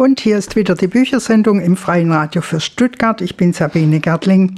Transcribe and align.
Und 0.00 0.18
hier 0.20 0.38
ist 0.38 0.56
wieder 0.56 0.76
die 0.76 0.86
Büchersendung 0.86 1.60
im 1.60 1.76
Freien 1.76 2.10
Radio 2.10 2.40
für 2.40 2.58
Stuttgart. 2.58 3.20
Ich 3.20 3.36
bin 3.36 3.52
Sabine 3.52 4.00
Gärtling 4.00 4.54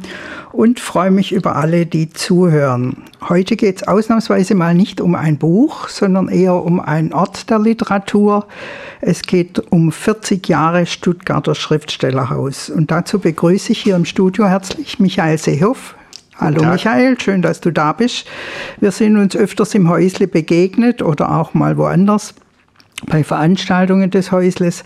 und 0.53 0.79
freue 0.79 1.11
mich 1.11 1.33
über 1.33 1.57
alle, 1.57 1.85
die 1.85 2.11
zuhören. 2.11 2.99
Heute 3.29 3.57
geht 3.57 3.79
es 3.79 3.89
ausnahmsweise 3.89 4.55
mal 4.55 4.73
nicht 4.77 5.01
um 5.01 5.17
ein 5.17 5.39
Buch, 5.39 5.89
sondern 5.89 6.29
eher 6.29 6.55
um 6.55 6.79
einen 6.79 7.13
Ort 7.13 7.51
der 7.51 7.59
Literatur. 7.59 8.47
Es 9.01 9.23
geht 9.23 9.59
um 9.73 9.91
40 9.91 10.47
Jahre 10.47 10.87
Stuttgarter 10.87 11.57
Schriftstellerhaus. 11.57 12.71
Und 12.71 12.93
dazu 12.93 13.19
begrüße 13.19 13.73
ich 13.73 13.81
hier 13.81 13.97
im 13.97 14.05
Studio 14.05 14.47
herzlich 14.47 15.01
Michael 15.01 15.39
Seehoff. 15.39 15.97
Hallo 16.37 16.63
Michael, 16.63 17.21
schön, 17.21 17.43
dass 17.43 17.61
du 17.61 17.73
da 17.73 17.93
bist. 17.93 18.29
Wir 18.79 18.93
sind 18.93 19.17
uns 19.17 19.35
öfters 19.35 19.75
im 19.75 19.89
Häusle 19.89 20.29
begegnet 20.29 21.03
oder 21.03 21.37
auch 21.37 21.53
mal 21.53 21.77
woanders 21.77 22.33
bei 23.07 23.25
Veranstaltungen 23.25 24.11
des 24.11 24.33
Häusles. 24.33 24.85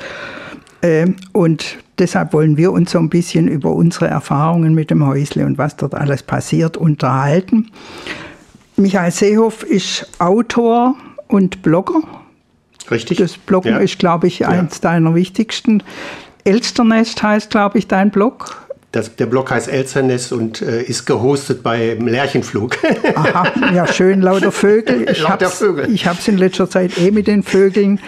Ähm, 0.83 1.17
und 1.33 1.79
deshalb 1.99 2.33
wollen 2.33 2.57
wir 2.57 2.73
uns 2.73 2.93
so 2.93 2.99
ein 2.99 3.09
bisschen 3.09 3.49
über 3.49 3.73
unsere 3.73 4.09
Erfahrungen 4.09 4.75
mit 4.75 4.91
dem 4.91 5.07
Häusle 5.07 5.47
und 5.47 5.59
was 5.59 5.77
dort 5.77 5.95
alles 5.95 6.23
passiert 6.23 6.77
unterhalten. 6.77 7.71
Michael 8.77 9.11
Seehoff 9.11 9.63
ist 9.63 10.09
Autor 10.19 10.95
und 11.29 11.63
Blogger. 11.63 12.03
Richtig. 12.91 13.19
Das 13.19 13.37
Bloggen 13.39 13.73
ja. 13.73 13.79
ist, 13.79 13.99
glaube 13.99 14.27
ich, 14.27 14.47
eins 14.47 14.77
ja. 14.77 14.91
deiner 14.91 15.15
wichtigsten. 15.15 15.83
Elsternest 16.45 17.23
heißt, 17.23 17.51
glaube 17.51 17.79
ich, 17.79 17.89
dein 17.89 18.11
Blog. 18.11 18.66
Das, 18.97 19.15
der 19.15 19.27
Blog 19.27 19.51
heißt 19.51 19.69
Elsternest 19.69 20.33
und 20.33 20.63
äh, 20.63 20.83
ist 20.83 21.05
gehostet 21.05 21.63
bei 21.63 21.99
Lerchenflug. 22.01 22.79
Aha, 23.15 23.53
ja, 23.75 23.87
schön, 23.87 24.23
lauter 24.23 24.51
Vögel. 24.51 25.11
Ich 25.11 25.21
lauter 25.21 25.51
Vögel. 25.51 25.93
Ich 25.93 26.07
habe 26.07 26.19
es 26.19 26.27
in 26.27 26.39
letzter 26.39 26.71
Zeit 26.71 26.97
eh 26.97 27.11
mit 27.11 27.27
den 27.27 27.43
Vögeln. 27.43 28.01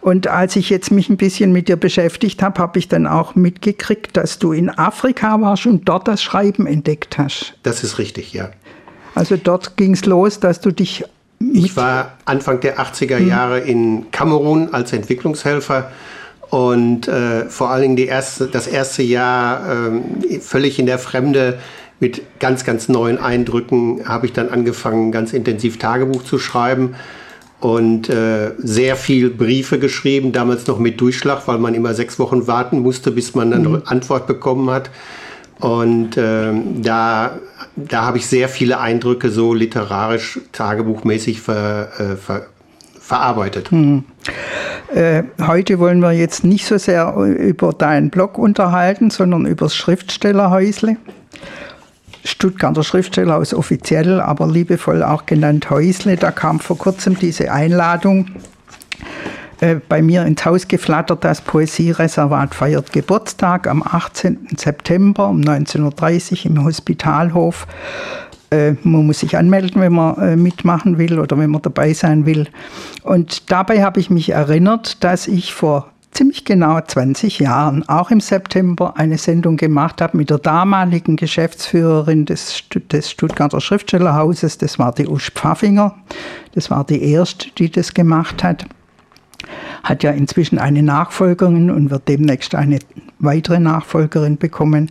Und 0.00 0.28
als 0.28 0.54
ich 0.54 0.70
jetzt 0.70 0.92
mich 0.92 1.08
ein 1.08 1.16
bisschen 1.16 1.50
mit 1.50 1.66
dir 1.66 1.74
beschäftigt 1.74 2.44
habe, 2.44 2.60
habe 2.60 2.78
ich 2.78 2.86
dann 2.86 3.08
auch 3.08 3.34
mitgekriegt, 3.34 4.16
dass 4.16 4.38
du 4.38 4.52
in 4.52 4.70
Afrika 4.70 5.40
warst 5.40 5.66
und 5.66 5.88
dort 5.88 6.06
das 6.06 6.22
Schreiben 6.22 6.64
entdeckt 6.64 7.18
hast. 7.18 7.54
Das 7.64 7.82
ist 7.82 7.98
richtig, 7.98 8.32
ja. 8.32 8.50
Also 9.16 9.36
dort 9.36 9.76
ging 9.76 9.94
es 9.94 10.06
los, 10.06 10.38
dass 10.38 10.60
du 10.60 10.70
dich. 10.70 11.04
Ich 11.40 11.76
war 11.76 12.18
Anfang 12.24 12.60
der 12.60 12.78
80er 12.78 13.18
hm. 13.18 13.26
Jahre 13.26 13.58
in 13.58 14.12
Kamerun 14.12 14.72
als 14.72 14.92
Entwicklungshelfer 14.92 15.90
und 16.50 17.06
äh, 17.06 17.46
vor 17.46 17.70
allen 17.70 17.82
Dingen 17.82 17.96
die 17.96 18.06
erste, 18.06 18.46
das 18.48 18.66
erste 18.66 19.02
Jahr 19.02 19.88
äh, 20.28 20.40
völlig 20.40 20.78
in 20.78 20.86
der 20.86 20.98
Fremde 20.98 21.58
mit 22.00 22.22
ganz, 22.40 22.64
ganz 22.64 22.88
neuen 22.88 23.18
Eindrücken 23.18 24.08
habe 24.08 24.26
ich 24.26 24.32
dann 24.32 24.48
angefangen, 24.48 25.12
ganz 25.12 25.32
intensiv 25.32 25.78
Tagebuch 25.78 26.24
zu 26.24 26.38
schreiben 26.38 26.96
und 27.60 28.08
äh, 28.08 28.52
sehr 28.58 28.96
viel 28.96 29.30
Briefe 29.30 29.78
geschrieben, 29.78 30.32
damals 30.32 30.66
noch 30.66 30.78
mit 30.78 31.00
Durchschlag, 31.00 31.46
weil 31.46 31.58
man 31.58 31.74
immer 31.74 31.94
sechs 31.94 32.18
Wochen 32.18 32.46
warten 32.46 32.80
musste, 32.80 33.10
bis 33.10 33.34
man 33.34 33.52
eine 33.52 33.68
mhm. 33.68 33.82
Antwort 33.84 34.26
bekommen 34.26 34.70
hat. 34.70 34.90
Und 35.60 36.16
äh, 36.16 36.52
da, 36.82 37.38
da 37.76 38.02
habe 38.06 38.16
ich 38.16 38.26
sehr 38.26 38.48
viele 38.48 38.80
Eindrücke 38.80 39.28
so 39.28 39.52
literarisch, 39.52 40.40
tagebuchmäßig 40.52 41.42
ver, 41.42 41.90
äh, 41.98 42.16
ver, 42.16 42.46
verarbeitet. 42.98 43.70
Mhm. 43.70 44.04
Äh, 44.94 45.22
heute 45.46 45.78
wollen 45.78 46.00
wir 46.00 46.12
jetzt 46.12 46.44
nicht 46.44 46.66
so 46.66 46.76
sehr 46.76 47.14
über 47.14 47.72
deinen 47.72 48.10
Blog 48.10 48.38
unterhalten, 48.38 49.10
sondern 49.10 49.46
über 49.46 49.66
das 49.66 49.76
Schriftstellerhäusle. 49.76 50.96
Stuttgarter 52.24 52.82
Schriftstellerhaus 52.82 53.54
offiziell, 53.54 54.20
aber 54.20 54.46
liebevoll 54.46 55.02
auch 55.02 55.26
genannt 55.26 55.70
Häusle. 55.70 56.16
Da 56.16 56.32
kam 56.32 56.60
vor 56.60 56.76
kurzem 56.76 57.18
diese 57.18 57.52
Einladung 57.52 58.26
äh, 59.60 59.76
bei 59.76 60.02
mir 60.02 60.24
ins 60.24 60.44
Haus 60.44 60.66
geflattert, 60.66 61.24
das 61.24 61.40
Poesiereservat 61.40 62.54
feiert 62.54 62.92
Geburtstag 62.92 63.68
am 63.68 63.82
18. 63.82 64.48
September 64.56 65.28
um 65.28 65.40
19.30 65.40 66.44
Uhr 66.44 66.46
im 66.50 66.64
Hospitalhof. 66.64 67.66
Äh, 68.50 68.74
man 68.82 69.06
muss 69.06 69.20
sich 69.20 69.36
anmelden, 69.36 69.80
wenn 69.80 69.92
man 69.92 70.16
äh, 70.18 70.36
mitmachen 70.36 70.98
will 70.98 71.18
oder 71.18 71.38
wenn 71.38 71.50
man 71.50 71.62
dabei 71.62 71.92
sein 71.92 72.26
will. 72.26 72.48
Und 73.02 73.50
dabei 73.50 73.82
habe 73.82 74.00
ich 74.00 74.10
mich 74.10 74.30
erinnert, 74.30 75.02
dass 75.04 75.28
ich 75.28 75.54
vor 75.54 75.90
ziemlich 76.10 76.44
genau 76.44 76.80
20 76.80 77.38
Jahren, 77.38 77.88
auch 77.88 78.10
im 78.10 78.20
September, 78.20 78.96
eine 78.96 79.18
Sendung 79.18 79.56
gemacht 79.56 80.02
habe 80.02 80.16
mit 80.16 80.30
der 80.30 80.38
damaligen 80.38 81.16
Geschäftsführerin 81.16 82.26
des, 82.26 82.64
des 82.90 83.10
Stuttgarter 83.10 83.60
Schriftstellerhauses. 83.60 84.58
Das 84.58 84.78
war 84.78 84.92
die 84.92 85.06
Usch 85.06 85.30
Pfaffinger. 85.30 85.94
Das 86.54 86.70
war 86.70 86.84
die 86.84 87.02
erste, 87.02 87.50
die 87.56 87.70
das 87.70 87.94
gemacht 87.94 88.42
hat. 88.42 88.66
Hat 89.84 90.02
ja 90.02 90.10
inzwischen 90.10 90.58
eine 90.58 90.82
Nachfolgerin 90.82 91.70
und 91.70 91.90
wird 91.90 92.08
demnächst 92.08 92.54
eine 92.54 92.80
weitere 93.20 93.60
Nachfolgerin 93.60 94.36
bekommen. 94.36 94.90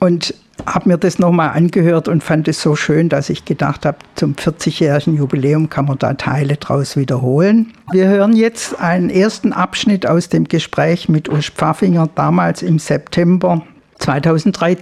Und 0.00 0.34
habe 0.66 0.88
mir 0.88 0.98
das 0.98 1.18
nochmal 1.18 1.50
angehört 1.50 2.08
und 2.08 2.22
fand 2.22 2.48
es 2.48 2.60
so 2.60 2.76
schön, 2.76 3.08
dass 3.08 3.30
ich 3.30 3.44
gedacht 3.44 3.84
habe, 3.86 3.98
zum 4.14 4.34
40-jährigen 4.34 5.16
Jubiläum 5.16 5.68
kann 5.68 5.86
man 5.86 5.98
da 5.98 6.14
Teile 6.14 6.56
draus 6.56 6.96
wiederholen. 6.96 7.72
Wir 7.92 8.08
hören 8.08 8.34
jetzt 8.34 8.80
einen 8.80 9.10
ersten 9.10 9.52
Abschnitt 9.52 10.06
aus 10.06 10.28
dem 10.28 10.44
Gespräch 10.44 11.08
mit 11.08 11.28
Urs 11.28 11.46
Pfaffinger 11.46 12.08
damals 12.14 12.62
im 12.62 12.78
September 12.78 13.62
2003, 13.98 14.76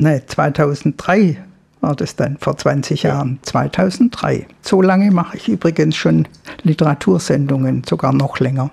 ne, 0.00 0.22
2003 0.26 1.38
war 1.80 1.94
das 1.94 2.16
dann, 2.16 2.36
vor 2.40 2.56
20 2.56 3.04
Jahren, 3.04 3.38
2003. 3.42 4.46
So 4.62 4.82
lange 4.82 5.10
mache 5.10 5.36
ich 5.36 5.48
übrigens 5.48 5.94
schon 5.94 6.26
Literatursendungen, 6.62 7.84
sogar 7.88 8.12
noch 8.12 8.40
länger. 8.40 8.70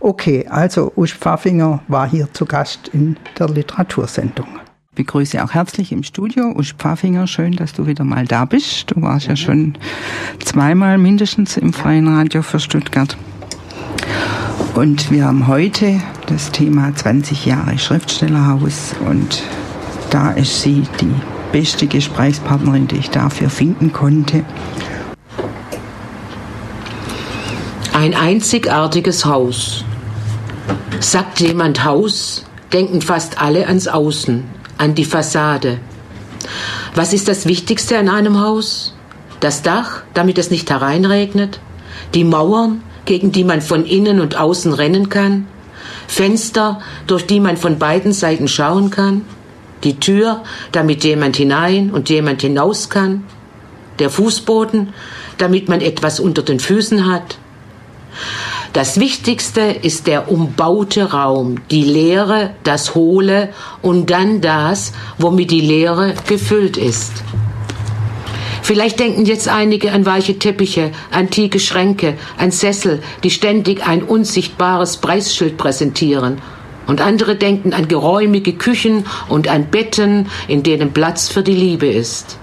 Okay, 0.00 0.46
also 0.48 0.92
Urs 0.94 1.12
Pfaffinger 1.12 1.80
war 1.88 2.08
hier 2.08 2.32
zu 2.32 2.46
Gast 2.46 2.88
in 2.88 3.16
der 3.38 3.48
Literatursendung 3.48 4.46
begrüße 4.94 5.42
auch 5.42 5.52
herzlich 5.52 5.90
im 5.90 6.02
Studio 6.02 6.52
Usch 6.54 6.74
Pfaffinger. 6.74 7.26
Schön, 7.26 7.56
dass 7.56 7.72
du 7.72 7.86
wieder 7.86 8.04
mal 8.04 8.26
da 8.26 8.44
bist. 8.44 8.90
Du 8.90 9.00
warst 9.00 9.26
ja 9.26 9.36
schon 9.36 9.74
zweimal 10.38 10.98
mindestens 10.98 11.56
im 11.56 11.72
Freien 11.72 12.08
Radio 12.08 12.42
für 12.42 12.60
Stuttgart. 12.60 13.16
Und 14.74 15.10
wir 15.10 15.24
haben 15.24 15.46
heute 15.46 16.00
das 16.26 16.52
Thema 16.52 16.94
20 16.94 17.46
Jahre 17.46 17.78
Schriftstellerhaus 17.78 18.94
und 19.06 19.42
da 20.10 20.30
ist 20.32 20.60
sie 20.60 20.82
die 21.00 21.14
beste 21.52 21.86
Gesprächspartnerin, 21.86 22.86
die 22.86 22.96
ich 22.96 23.10
dafür 23.10 23.48
finden 23.48 23.92
konnte. 23.92 24.44
Ein 27.94 28.14
einzigartiges 28.14 29.24
Haus. 29.24 29.84
Sagt 31.00 31.40
jemand 31.40 31.84
Haus, 31.84 32.44
denken 32.72 33.00
fast 33.00 33.40
alle 33.40 33.66
ans 33.66 33.88
Außen, 33.88 34.44
an 34.82 34.96
die 34.96 35.04
Fassade. 35.04 35.78
Was 36.96 37.12
ist 37.12 37.28
das 37.28 37.46
Wichtigste 37.46 37.96
an 37.98 38.08
einem 38.08 38.40
Haus? 38.40 38.94
Das 39.38 39.62
Dach, 39.62 40.02
damit 40.12 40.38
es 40.38 40.50
nicht 40.50 40.70
hereinregnet? 40.70 41.60
Die 42.14 42.24
Mauern, 42.24 42.82
gegen 43.04 43.30
die 43.30 43.44
man 43.44 43.60
von 43.60 43.86
innen 43.86 44.18
und 44.18 44.36
außen 44.36 44.72
rennen 44.72 45.08
kann? 45.08 45.46
Fenster, 46.08 46.80
durch 47.06 47.26
die 47.26 47.38
man 47.38 47.56
von 47.56 47.78
beiden 47.78 48.12
Seiten 48.12 48.48
schauen 48.48 48.90
kann? 48.90 49.24
Die 49.84 50.00
Tür, 50.00 50.42
damit 50.72 51.04
jemand 51.04 51.36
hinein 51.36 51.90
und 51.92 52.08
jemand 52.10 52.42
hinaus 52.42 52.90
kann? 52.90 53.22
Der 54.00 54.10
Fußboden, 54.10 54.92
damit 55.38 55.68
man 55.68 55.80
etwas 55.80 56.18
unter 56.18 56.42
den 56.42 56.58
Füßen 56.58 57.06
hat? 57.06 57.38
Das 58.72 58.98
Wichtigste 58.98 59.60
ist 59.60 60.06
der 60.06 60.32
umbaute 60.32 61.12
Raum, 61.12 61.56
die 61.70 61.82
Leere, 61.82 62.54
das 62.64 62.94
Hohle 62.94 63.50
und 63.82 64.08
dann 64.08 64.40
das, 64.40 64.94
womit 65.18 65.50
die 65.50 65.60
Leere 65.60 66.14
gefüllt 66.26 66.78
ist. 66.78 67.12
Vielleicht 68.62 68.98
denken 68.98 69.26
jetzt 69.26 69.46
einige 69.48 69.92
an 69.92 70.06
weiche 70.06 70.38
Teppiche, 70.38 70.92
antike 71.10 71.60
Schränke, 71.60 72.16
an 72.38 72.50
Sessel, 72.50 73.02
die 73.22 73.30
ständig 73.30 73.86
ein 73.86 74.02
unsichtbares 74.02 74.96
Preisschild 74.96 75.58
präsentieren. 75.58 76.40
Und 76.86 77.02
andere 77.02 77.36
denken 77.36 77.74
an 77.74 77.88
geräumige 77.88 78.54
Küchen 78.54 79.04
und 79.28 79.48
an 79.48 79.66
Betten, 79.66 80.28
in 80.48 80.62
denen 80.62 80.92
Platz 80.92 81.28
für 81.28 81.42
die 81.42 81.54
Liebe 81.54 81.86
ist. 81.86 82.38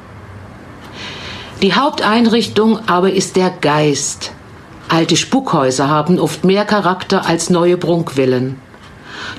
Die 1.64 1.74
Haupteinrichtung 1.74 2.88
aber 2.88 3.12
ist 3.12 3.36
der 3.36 3.50
Geist, 3.50 4.32
Alte 4.90 5.16
Spukhäuser 5.16 5.88
haben 5.88 6.20
oft 6.20 6.44
mehr 6.44 6.66
Charakter 6.66 7.28
als 7.28 7.52
neue 7.52 7.78
Prunkvillen. 7.78 8.58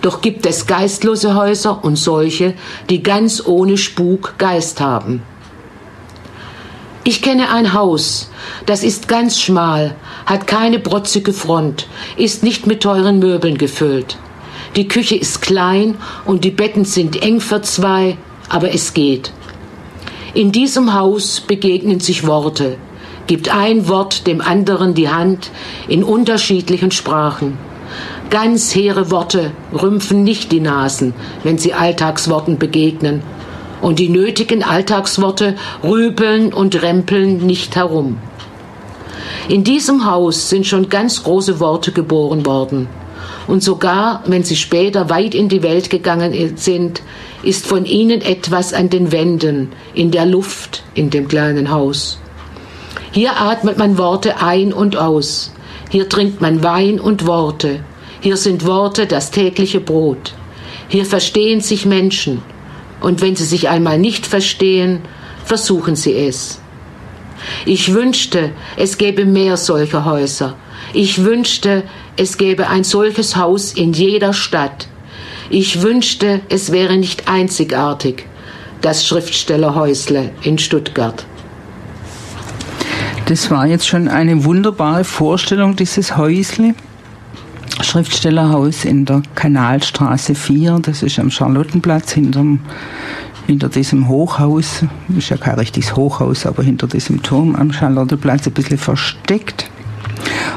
Doch 0.00 0.20
gibt 0.20 0.47
es 0.47 0.69
geistlose 0.69 1.35
Häuser 1.35 1.85
und 1.85 1.97
solche, 1.97 2.55
die 2.88 3.02
ganz 3.02 3.44
ohne 3.44 3.76
Spuk 3.76 4.35
Geist 4.38 4.81
haben. 4.81 5.23
Ich 7.02 7.20
kenne 7.20 7.50
ein 7.50 7.73
Haus, 7.73 8.31
das 8.67 8.85
ist 8.85 9.08
ganz 9.08 9.41
schmal, 9.41 9.97
hat 10.25 10.47
keine 10.47 10.79
protzige 10.79 11.32
Front, 11.32 11.88
ist 12.17 12.44
nicht 12.44 12.69
mit 12.69 12.85
teuren 12.85 13.19
Möbeln 13.19 13.58
gefüllt. 13.58 14.19
Die 14.76 14.87
Küche 14.87 15.17
ist 15.17 15.43
klein 15.43 15.96
und 16.26 16.44
die 16.44 16.53
Betten 16.53 16.85
sind 16.85 17.20
eng 17.20 17.41
für 17.41 17.61
zwei, 17.62 18.17
aber 18.49 18.73
es 18.73 18.94
geht. 18.94 19.32
In 20.32 20.53
diesem 20.53 20.94
Haus 20.94 21.41
begegnen 21.41 21.99
sich 21.99 22.25
Worte, 22.25 22.76
gibt 23.31 23.55
ein 23.55 23.87
Wort 23.87 24.27
dem 24.27 24.41
anderen 24.41 24.94
die 24.94 25.09
Hand 25.09 25.53
in 25.87 26.03
unterschiedlichen 26.03 26.91
Sprachen. 26.91 27.56
Ganz 28.29 28.75
hehre 28.75 29.12
Worte 29.12 29.53
rümpfen 29.73 30.25
nicht 30.25 30.50
die 30.50 30.59
Nasen, 30.59 31.15
wenn 31.44 31.56
sie 31.56 31.73
Alltagsworten 31.73 32.59
begegnen. 32.59 33.23
Und 33.81 34.00
die 34.00 34.09
nötigen 34.09 34.65
Alltagsworte 34.65 35.55
rübeln 35.85 36.53
und 36.53 36.82
rempeln 36.82 37.47
nicht 37.47 37.77
herum. 37.77 38.19
In 39.49 39.62
diesem 39.62 40.06
Haus 40.11 40.50
sind 40.50 40.67
schon 40.67 40.88
ganz 40.88 41.23
große 41.23 41.61
Worte 41.61 41.93
geboren 41.93 42.44
worden. 42.44 42.88
Und 43.47 43.62
sogar, 43.62 44.25
wenn 44.27 44.43
sie 44.43 44.56
später 44.56 45.09
weit 45.09 45.37
in 45.37 45.49
die 45.49 45.62
Welt 45.62 45.88
gegangen 45.88 46.56
sind, 46.56 47.00
ist 47.44 47.65
von 47.65 47.85
ihnen 47.85 48.23
etwas 48.23 48.75
an 48.75 48.91
den 48.91 49.12
Wänden, 49.12 49.69
in 49.94 50.11
der 50.11 50.27
Luft 50.27 50.82
in 50.94 51.11
dem 51.11 51.29
kleinen 51.29 51.71
Haus. 51.71 52.19
Hier 53.12 53.41
atmet 53.41 53.77
man 53.77 53.99
Worte 53.99 54.41
ein 54.41 54.73
und 54.73 54.97
aus. 54.97 55.53
Hier 55.91 56.09
trinkt 56.09 56.41
man 56.41 56.62
Wein 56.62 57.01
und 57.01 57.27
Worte. 57.27 57.81
Hier 58.21 58.37
sind 58.37 58.67
Worte 58.67 59.07
das 59.07 59.33
tägliche 59.33 59.81
Brot. 59.81 60.35
Hier 60.89 61.05
verstehen 61.05 61.61
sich 61.61 61.87
Menschen. 61.87 62.43
Und 63.01 63.21
wenn 63.21 63.35
sie 63.35 63.45
sich 63.45 63.69
einmal 63.69 63.99
nicht 63.99 64.27
verstehen, 64.27 65.01
versuchen 65.45 65.97
sie 65.97 66.15
es. 66.15 66.61
Ich 67.65 67.95
wünschte, 67.95 68.53
es 68.77 68.99
gäbe 68.99 69.25
mehr 69.25 69.56
solcher 69.56 70.05
Häuser. 70.05 70.55
Ich 70.93 71.25
wünschte, 71.25 71.83
es 72.17 72.37
gäbe 72.37 72.69
ein 72.69 72.85
solches 72.85 73.37
Haus 73.37 73.73
in 73.73 73.93
jeder 73.93 74.33
Stadt. 74.33 74.87
Ich 75.49 75.83
wünschte, 75.83 76.41
es 76.49 76.71
wäre 76.71 76.97
nicht 76.97 77.29
einzigartig, 77.29 78.27
das 78.83 79.06
Schriftstellerhäusle 79.06 80.31
in 80.43 80.59
Stuttgart. 80.59 81.25
Das 83.31 83.49
war 83.49 83.65
jetzt 83.65 83.87
schon 83.87 84.09
eine 84.09 84.44
wunderbare 84.44 85.05
Vorstellung, 85.05 85.77
dieses 85.77 86.17
Häusle. 86.17 86.75
Schriftstellerhaus 87.81 88.85
in 88.85 89.05
der 89.05 89.23
Kanalstraße 89.37 90.35
4, 90.35 90.81
das 90.82 91.05
ist 91.05 91.17
am 91.21 91.31
Charlottenplatz 91.31 92.11
hinterm, 92.11 92.59
hinter 93.47 93.69
diesem 93.69 94.09
Hochhaus, 94.09 94.85
ist 95.17 95.29
ja 95.29 95.37
kein 95.37 95.55
richtiges 95.55 95.94
Hochhaus, 95.94 96.44
aber 96.44 96.65
hinter 96.65 96.88
diesem 96.88 97.23
Turm 97.23 97.55
am 97.55 97.73
Charlottenplatz 97.73 98.49
ein 98.49 98.53
bisschen 98.53 98.79
versteckt. 98.79 99.69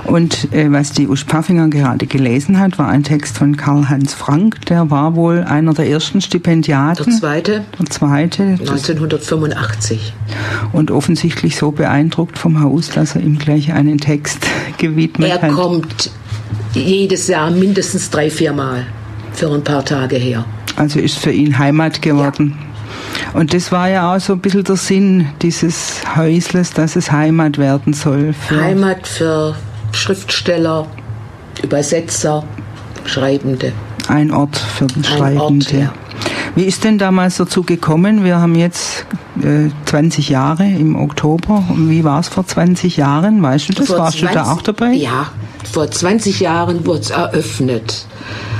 Und 0.05 0.53
äh, 0.53 0.71
was 0.71 0.91
die 0.91 1.07
Usch 1.07 1.25
Paffinger 1.25 1.69
gerade 1.69 2.05
gelesen 2.07 2.59
hat, 2.59 2.77
war 2.77 2.87
ein 2.89 3.03
Text 3.03 3.37
von 3.37 3.57
Karl-Heinz 3.57 4.13
Frank. 4.13 4.65
Der 4.67 4.91
war 4.91 5.15
wohl 5.15 5.43
einer 5.43 5.73
der 5.73 5.87
ersten 5.87 6.21
Stipendiaten. 6.21 7.05
Der 7.05 7.13
zweite. 7.13 7.65
Der 7.79 7.85
zweite. 7.87 8.43
1985. 8.43 10.13
Und 10.71 10.91
offensichtlich 10.91 11.55
so 11.57 11.71
beeindruckt 11.71 12.37
vom 12.37 12.61
Haus, 12.61 12.89
dass 12.89 13.15
er 13.15 13.21
ihm 13.21 13.37
gleich 13.37 13.73
einen 13.73 13.97
Text 13.97 14.45
gewidmet 14.77 15.29
er 15.29 15.35
hat. 15.35 15.43
Er 15.43 15.51
kommt 15.51 16.11
jedes 16.73 17.27
Jahr 17.27 17.51
mindestens 17.51 18.09
drei, 18.09 18.29
vier 18.29 18.53
Mal 18.53 18.85
für 19.33 19.51
ein 19.51 19.63
paar 19.63 19.85
Tage 19.85 20.17
her. 20.17 20.45
Also 20.75 20.99
ist 20.99 21.17
für 21.17 21.31
ihn 21.31 21.57
Heimat 21.57 22.01
geworden. 22.01 22.55
Ja. 22.57 23.39
Und 23.39 23.53
das 23.53 23.71
war 23.71 23.89
ja 23.89 24.15
auch 24.15 24.19
so 24.19 24.33
ein 24.33 24.39
bisschen 24.39 24.63
der 24.63 24.75
Sinn 24.75 25.27
dieses 25.41 26.01
Häusles, 26.15 26.71
dass 26.71 26.95
es 26.95 27.11
Heimat 27.11 27.57
werden 27.57 27.93
soll. 27.93 28.33
Für 28.33 28.61
Heimat 28.61 29.07
für 29.07 29.55
Schriftsteller, 29.93 30.87
Übersetzer, 31.61 32.43
Schreibende. 33.05 33.71
Ein 34.07 34.31
Ort 34.31 34.57
für 34.57 34.87
den 34.87 35.03
Schreibende. 35.03 35.77
Ja. 35.77 35.93
Wie 36.55 36.65
ist 36.65 36.83
denn 36.83 36.97
damals 36.97 37.37
dazu 37.37 37.63
gekommen? 37.63 38.23
Wir 38.23 38.39
haben 38.39 38.55
jetzt 38.55 39.05
äh, 39.41 39.69
20 39.85 40.29
Jahre 40.29 40.65
im 40.65 40.95
Oktober. 40.95 41.63
Und 41.69 41.89
wie 41.89 42.03
war 42.03 42.19
es 42.19 42.27
vor 42.27 42.45
20 42.45 42.97
Jahren? 42.97 43.41
Weißt 43.41 43.69
du 43.69 43.73
das? 43.73 43.87
Vor 43.87 43.99
Warst 43.99 44.19
20, 44.19 44.37
du 44.37 44.43
da 44.43 44.51
auch 44.53 44.61
dabei? 44.61 44.91
Ja, 44.91 45.27
vor 45.71 45.89
20 45.89 46.39
Jahren 46.39 46.85
wurde 46.85 46.99
es 46.99 47.09
eröffnet. 47.09 48.05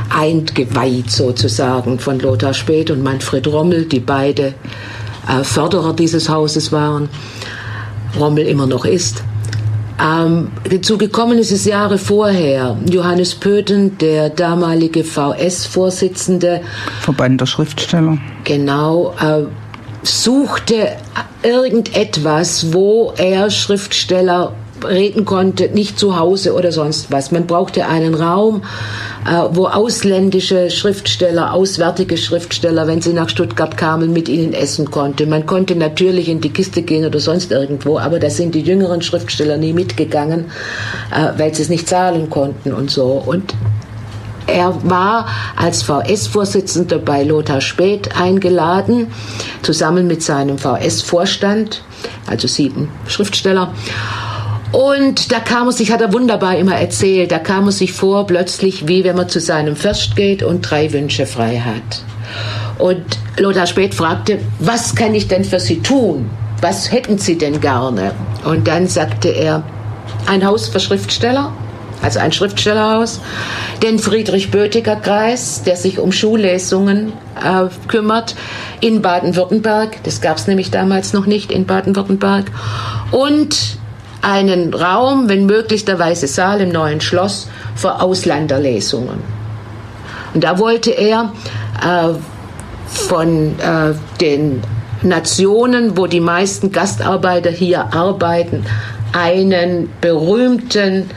Eingeweiht 0.09 1.11
sozusagen 1.11 1.99
von 1.99 2.19
Lothar 2.19 2.53
Späth 2.53 2.89
und 2.89 3.03
Manfred 3.03 3.47
Rommel, 3.47 3.85
die 3.85 3.99
beide 3.99 4.53
äh, 5.27 5.43
Förderer 5.43 5.93
dieses 5.93 6.29
Hauses 6.29 6.71
waren. 6.71 7.09
Rommel 8.19 8.47
immer 8.47 8.67
noch 8.67 8.85
ist. 8.85 9.23
Ähm, 10.03 10.51
dazu 10.69 10.97
gekommen 10.97 11.37
ist 11.37 11.51
es 11.51 11.65
Jahre 11.65 11.97
vorher. 11.97 12.77
Johannes 12.89 13.35
Pöthen, 13.35 13.97
der 13.99 14.29
damalige 14.29 15.03
VS-Vorsitzende. 15.03 16.61
Verband 17.01 17.39
der 17.39 17.45
Schriftsteller. 17.45 18.17
Genau. 18.43 19.15
Äh, 19.21 19.43
suchte 20.05 20.89
irgendetwas, 21.41 22.73
wo 22.73 23.13
er 23.15 23.49
Schriftsteller 23.49 24.53
reden 24.85 25.25
konnte, 25.25 25.69
nicht 25.69 25.99
zu 25.99 26.17
Hause 26.17 26.53
oder 26.53 26.71
sonst 26.71 27.11
was. 27.11 27.31
Man 27.31 27.47
brauchte 27.47 27.87
einen 27.87 28.15
Raum, 28.15 28.63
äh, 29.25 29.43
wo 29.51 29.67
ausländische 29.67 30.69
Schriftsteller, 30.69 31.53
auswärtige 31.53 32.17
Schriftsteller, 32.17 32.87
wenn 32.87 33.01
sie 33.01 33.13
nach 33.13 33.29
Stuttgart 33.29 33.77
kamen, 33.77 34.13
mit 34.13 34.29
ihnen 34.29 34.53
essen 34.53 34.91
konnte. 34.91 35.25
Man 35.25 35.45
konnte 35.45 35.75
natürlich 35.75 36.29
in 36.29 36.41
die 36.41 36.49
Kiste 36.49 36.81
gehen 36.81 37.05
oder 37.05 37.19
sonst 37.19 37.51
irgendwo, 37.51 37.97
aber 37.97 38.19
da 38.19 38.29
sind 38.29 38.55
die 38.55 38.61
jüngeren 38.61 39.01
Schriftsteller 39.01 39.57
nie 39.57 39.73
mitgegangen, 39.73 40.45
äh, 41.11 41.37
weil 41.37 41.53
sie 41.53 41.63
es 41.63 41.69
nicht 41.69 41.87
zahlen 41.87 42.29
konnten 42.29 42.73
und 42.73 42.91
so. 42.91 43.23
Und 43.25 43.53
er 44.47 44.77
war 44.83 45.27
als 45.55 45.83
VS-Vorsitzender 45.83 46.99
bei 46.99 47.23
Lothar 47.23 47.61
Späth 47.61 48.19
eingeladen, 48.19 49.07
zusammen 49.61 50.07
mit 50.07 50.21
seinem 50.21 50.57
VS-Vorstand, 50.57 51.81
also 52.27 52.47
sieben 52.47 52.89
Schriftsteller. 53.07 53.73
Und 54.73 55.31
da 55.31 55.39
kam 55.39 55.67
er 55.67 55.71
sich, 55.71 55.91
hat 55.91 56.01
er 56.01 56.11
wunderbar 56.13 56.57
immer 56.57 56.75
erzählt, 56.75 57.31
da 57.31 57.37
kam 57.37 57.67
er 57.67 57.71
sich 57.71 57.93
vor 57.93 58.25
plötzlich, 58.25 58.87
wie 58.87 59.03
wenn 59.03 59.15
man 59.15 59.29
zu 59.29 59.39
seinem 59.39 59.75
Fürst 59.75 60.15
geht 60.15 60.41
und 60.41 60.61
drei 60.61 60.91
Wünsche 60.91 61.27
frei 61.27 61.59
hat. 61.59 62.01
Und 62.79 63.03
Lothar 63.37 63.67
Späth 63.67 63.93
fragte, 63.93 64.39
was 64.57 64.95
kann 64.95 65.13
ich 65.13 65.27
denn 65.27 65.43
für 65.43 65.59
Sie 65.59 65.81
tun? 65.81 66.27
Was 66.59 66.91
hätten 66.91 67.19
Sie 67.19 67.37
denn 67.37 67.61
gerne? 67.61 68.15
Und 68.45 68.67
dann 68.67 68.87
sagte 68.87 69.29
er, 69.29 69.61
ein 70.25 70.43
Haus 70.43 70.69
für 70.69 70.79
Schriftsteller, 70.79 71.53
also 72.01 72.17
ein 72.19 72.31
Schriftstellerhaus, 72.31 73.21
den 73.83 73.99
Friedrich-Bötiger-Kreis, 73.99 75.61
der 75.63 75.75
sich 75.75 75.99
um 75.99 76.11
Schullesungen 76.11 77.13
äh, 77.39 77.67
kümmert, 77.87 78.35
in 78.81 79.03
Baden-Württemberg, 79.03 80.03
das 80.03 80.19
gab 80.19 80.37
es 80.37 80.47
nämlich 80.47 80.71
damals 80.71 81.13
noch 81.13 81.27
nicht 81.27 81.51
in 81.51 81.67
Baden-Württemberg, 81.67 82.45
und 83.11 83.77
einen 84.23 84.73
Raum, 84.73 85.29
wenn 85.29 85.45
möglich 85.45 85.85
der 85.85 85.99
Weiße 85.99 86.27
Saal 86.27 86.61
im 86.61 86.69
neuen 86.69 87.01
Schloss, 87.01 87.47
für 87.75 88.01
Ausländerlesungen. 88.01 89.19
Und 90.33 90.43
da 90.43 90.57
wollte 90.57 90.91
er 90.91 91.33
äh, 91.81 92.13
von 92.87 93.59
äh, 93.59 93.93
den 94.21 94.61
Nationen, 95.01 95.97
wo 95.97 96.07
die 96.07 96.21
meisten 96.21 96.71
Gastarbeiter 96.71 97.51
hier 97.51 97.93
arbeiten, 97.93 98.65
einen 99.11 99.89
berühmten 100.01 101.09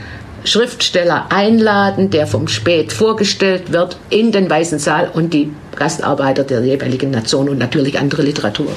Schriftsteller 0.45 1.27
einladen, 1.31 2.11
der 2.11 2.27
vom 2.27 2.49
Spät 2.49 2.93
vorgestellt 2.93 3.73
wird 3.73 3.97
in 4.11 4.33
den 4.33 4.51
Weißen 4.51 4.79
Saal 4.79 5.11
und 5.13 5.33
die 5.33 5.53
Gastarbeiter 5.77 6.45
der 6.45 6.63
jeweiligen 6.63 7.11
Nation 7.11 7.49
und 7.49 7.59
natürlich 7.59 7.99
andere 7.99 8.23
Literatur. 8.23 8.69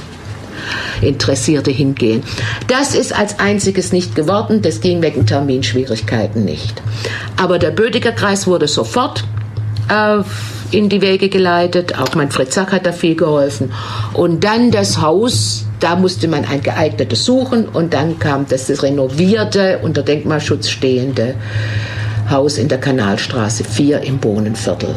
Interessierte 1.02 1.72
hingehen. 1.72 2.24
Das 2.68 2.96
ist 2.96 3.18
als 3.18 3.40
einziges 3.40 3.92
nicht 3.92 4.16
geworden, 4.16 4.62
das 4.62 4.82
ging 4.82 5.02
wegen 5.02 5.26
Terminschwierigkeiten 5.26 6.46
nicht. 6.46 6.82
Aber 7.38 7.60
der 7.60 7.72
Bödiger 7.72 8.12
Kreis 8.12 8.48
wurde 8.48 8.68
sofort 8.68 9.24
äh, 9.90 10.22
in 10.72 10.90
die 10.90 11.02
Wege 11.02 11.30
geleitet, 11.30 11.98
auch 11.98 12.14
Manfred 12.16 12.54
Zach 12.54 12.72
hat 12.72 12.86
da 12.86 12.92
viel 12.92 13.16
geholfen. 13.16 13.72
Und 14.14 14.44
dann 14.44 14.72
das 14.72 15.02
Haus, 15.02 15.66
da 15.80 15.96
musste 15.96 16.28
man 16.28 16.46
ein 16.46 16.62
geeignetes 16.62 17.26
suchen 17.26 17.68
und 17.68 17.94
dann 17.94 18.20
kam 18.20 18.46
das 18.48 18.84
renovierte, 18.84 19.80
unter 19.82 20.04
Denkmalschutz 20.04 20.70
stehende 20.70 21.36
Haus 22.30 22.58
in 22.58 22.68
der 22.68 22.80
Kanalstraße 22.80 23.64
4 23.64 24.02
im 24.02 24.18
Bohnenviertel. 24.18 24.96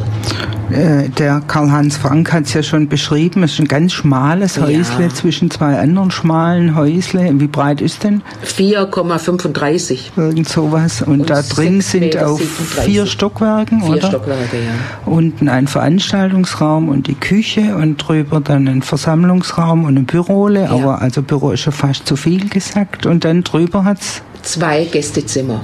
Äh, 0.71 1.09
der 1.09 1.41
Karl-Heinz 1.45 1.97
Frank 1.97 2.31
hat 2.33 2.45
es 2.45 2.53
ja 2.53 2.63
schon 2.63 2.87
beschrieben, 2.87 3.43
es 3.43 3.53
ist 3.53 3.59
ein 3.59 3.67
ganz 3.67 3.93
schmales 3.93 4.59
Häusle 4.59 5.03
ja. 5.03 5.09
zwischen 5.09 5.51
zwei 5.51 5.77
anderen 5.77 6.09
schmalen 6.09 6.75
Häusle. 6.75 7.29
Wie 7.33 7.47
breit 7.47 7.81
ist 7.81 8.03
denn? 8.03 8.23
4,35. 8.45 10.17
Irgend 10.17 10.49
sowas. 10.49 11.01
Und, 11.01 11.21
Und 11.21 11.29
da 11.29 11.41
drin 11.41 11.81
sind 11.81 12.17
auf 12.17 12.41
vier 12.41 13.05
Stockwerken, 13.05 13.81
vier 13.81 13.91
oder? 13.91 14.07
Stockwerke, 14.07 14.57
ja. 14.57 15.11
Unten 15.11 15.47
ein 15.49 15.67
Veranstaltungsraum 15.67 16.89
und 16.89 17.07
die 17.07 17.15
Küche 17.15 17.75
und 17.75 17.97
drüber 17.97 18.39
dann 18.39 18.67
ein 18.67 18.81
Versammlungsraum 18.81 19.85
und 19.85 19.97
ein 19.97 20.05
Bürole. 20.05 20.63
Ja. 20.63 20.71
Aber 20.71 21.01
also 21.01 21.21
Büro 21.21 21.51
ist 21.51 21.61
schon 21.61 21.73
fast 21.73 22.07
zu 22.07 22.15
viel 22.15 22.49
gesagt. 22.49 23.05
Und 23.05 23.25
dann 23.25 23.43
drüber 23.43 23.83
hat 23.83 24.01
es 24.01 24.21
zwei 24.41 24.85
Gästezimmer. 24.85 25.61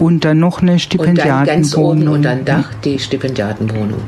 Und 0.00 0.24
dann 0.24 0.38
noch 0.38 0.62
eine 0.62 0.78
Stipendiatenwohnung. 0.78 1.38
Und 1.38 1.46
dann 1.46 1.56
ganz 1.56 1.76
oben 1.76 2.08
und 2.08 2.22
dann 2.22 2.44
Dach 2.44 2.74
die 2.84 2.98
Stipendiatenwohnung. 2.98 4.00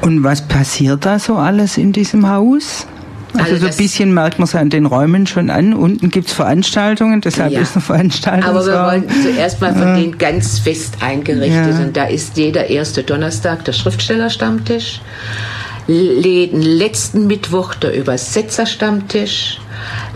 Und 0.00 0.24
was 0.24 0.42
passiert 0.42 1.06
da 1.06 1.18
so 1.18 1.36
alles 1.36 1.78
in 1.78 1.92
diesem 1.92 2.28
Haus? 2.28 2.86
Also, 3.34 3.54
also 3.54 3.66
so 3.66 3.72
ein 3.72 3.76
bisschen 3.76 4.14
merkt 4.14 4.38
man 4.38 4.44
es 4.44 4.54
an 4.54 4.70
den 4.70 4.86
Räumen 4.86 5.26
schon 5.26 5.50
an. 5.50 5.74
Unten 5.74 6.10
gibt 6.10 6.28
es 6.28 6.32
Veranstaltungen, 6.32 7.20
deshalb 7.20 7.52
ja. 7.52 7.60
ist 7.60 7.74
eine 7.74 7.82
Veranstaltung. 7.82 8.48
Aber 8.48 8.64
wir 8.64 8.84
wollen 8.84 9.04
zuerst 9.22 9.60
mal 9.60 9.74
von 9.74 9.96
denen 9.96 10.18
ganz 10.18 10.60
fest 10.60 10.98
eingerichtet. 11.00 11.74
Ja. 11.74 11.84
Und 11.84 11.96
da 11.96 12.04
ist 12.04 12.36
jeder 12.36 12.70
erste 12.70 13.02
Donnerstag 13.02 13.64
der 13.64 13.72
Schriftstellerstammtisch. 13.72 15.00
Jeden 15.88 16.62
letzten 16.62 17.26
Mittwoch 17.26 17.74
der 17.74 17.94
Übersetzerstammtisch. 17.94 19.58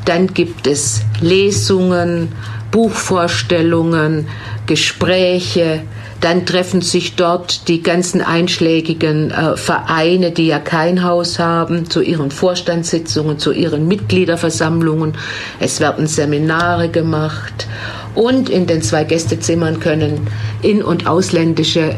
Dann 0.05 0.29
gibt 0.29 0.67
es 0.67 1.03
Lesungen, 1.21 2.29
Buchvorstellungen, 2.71 4.29
Gespräche, 4.67 5.83
dann 6.21 6.47
treffen 6.47 6.83
sich 6.83 7.15
dort 7.15 7.69
die 7.69 7.83
ganzen 7.83 8.21
einschlägigen 8.21 9.31
äh, 9.31 9.57
Vereine, 9.57 10.33
die 10.33 10.49
ja 10.49 10.59
kein 10.59 11.05
Haus 11.05 11.39
haben, 11.39 11.89
zu 11.89 12.03
ihren 12.03 12.31
Vorstandssitzungen, 12.31 13.39
zu 13.39 13.53
ihren 13.53 13.87
Mitgliederversammlungen. 13.87 15.15
Es 15.61 15.81
werden 15.81 16.07
Seminare 16.07 16.89
gemacht. 16.89 17.69
Und 18.15 18.49
in 18.49 18.67
den 18.67 18.83
zwei 18.83 19.05
Gästezimmern 19.05 19.79
können 19.79 20.27
in- 20.63 20.83
und 20.83 21.07
ausländische 21.07 21.95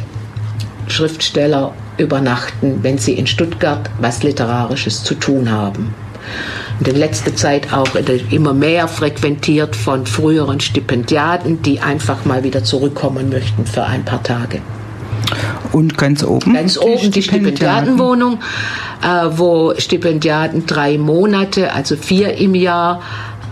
Schriftsteller 0.86 1.72
übernachten, 1.96 2.80
wenn 2.82 2.98
sie 2.98 3.14
in 3.14 3.26
Stuttgart 3.26 3.88
was 4.00 4.22
Literarisches 4.22 5.02
zu 5.02 5.14
tun 5.14 5.50
haben 5.50 5.94
in 6.86 6.96
letzter 6.96 7.34
Zeit 7.36 7.72
auch 7.72 7.88
immer 8.30 8.54
mehr 8.54 8.88
frequentiert 8.88 9.76
von 9.76 10.06
früheren 10.06 10.60
Stipendiaten, 10.60 11.62
die 11.62 11.80
einfach 11.80 12.24
mal 12.24 12.42
wieder 12.42 12.64
zurückkommen 12.64 13.28
möchten 13.28 13.66
für 13.66 13.84
ein 13.84 14.04
paar 14.04 14.22
Tage. 14.22 14.62
Und 15.72 15.96
ganz 15.96 16.24
oben? 16.24 16.54
Ganz 16.54 16.78
oben 16.78 17.10
die 17.12 17.22
Stipendiatenwohnung, 17.22 18.40
äh, 19.02 19.26
wo 19.30 19.74
Stipendiaten 19.76 20.66
drei 20.66 20.98
Monate, 20.98 21.72
also 21.72 21.96
vier 21.96 22.34
im 22.34 22.54
Jahr, 22.54 23.02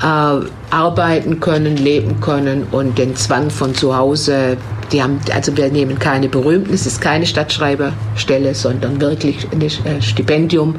äh, 0.03 0.75
arbeiten 0.75 1.41
können, 1.41 1.77
leben 1.77 2.21
können 2.21 2.67
und 2.71 2.99
den 2.99 3.17
Zwang 3.17 3.51
von 3.51 3.75
zu 3.75 3.97
Hause, 3.97 4.57
die 4.93 5.03
haben, 5.03 5.21
also 5.33 5.57
wir 5.57 5.71
nehmen 5.71 5.99
keine 5.99 6.29
berühmten, 6.29 6.73
es 6.73 6.87
ist 6.87 7.01
keine 7.01 7.27
Stadtschreiberstelle, 7.27 8.55
sondern 8.55 9.01
wirklich 9.01 9.47
ein 9.53 9.61
äh, 9.61 10.03
Stipendium, 10.03 10.77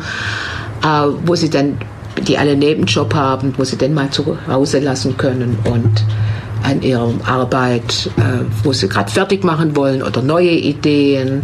äh, 0.84 1.08
wo 1.26 1.36
sie 1.36 1.50
dann 1.50 1.78
die 2.22 2.38
alle 2.38 2.56
Nebenjob 2.56 3.14
haben, 3.14 3.54
wo 3.58 3.64
sie 3.64 3.78
dann 3.78 3.94
mal 3.94 4.10
zu 4.10 4.38
Hause 4.48 4.80
lassen 4.80 5.18
können 5.18 5.58
und 5.66 6.04
an 6.64 6.82
ihrer 6.82 7.14
Arbeit, 7.26 8.10
äh, 8.18 8.44
wo 8.64 8.74
sie 8.74 8.90
gerade 8.90 9.10
fertig 9.10 9.44
machen 9.44 9.76
wollen 9.76 10.04
oder 10.04 10.22
neue 10.22 10.52
Ideen. 10.52 11.44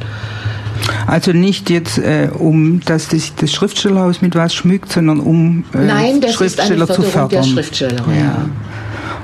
Also 1.08 1.32
nicht 1.32 1.70
jetzt, 1.70 1.98
äh, 1.98 2.29
um 2.34 2.82
dass 2.86 3.08
das, 3.08 3.34
das 3.36 3.51
Schriftstellerhaus 3.51 4.22
mit 4.22 4.36
was 4.36 4.53
schmückt, 4.53 4.91
sondern 4.91 5.20
um 5.20 5.63
äh, 5.74 5.77
Nein, 5.86 6.22
das 6.22 6.34
Schriftsteller 6.34 6.84
ist 6.84 6.91
eine 6.91 6.96
zu 6.96 7.03
fördern. 7.03 7.29
Der 7.29 7.44
Schriftsteller, 7.44 8.03
ja. 8.10 8.15
ja. 8.15 8.46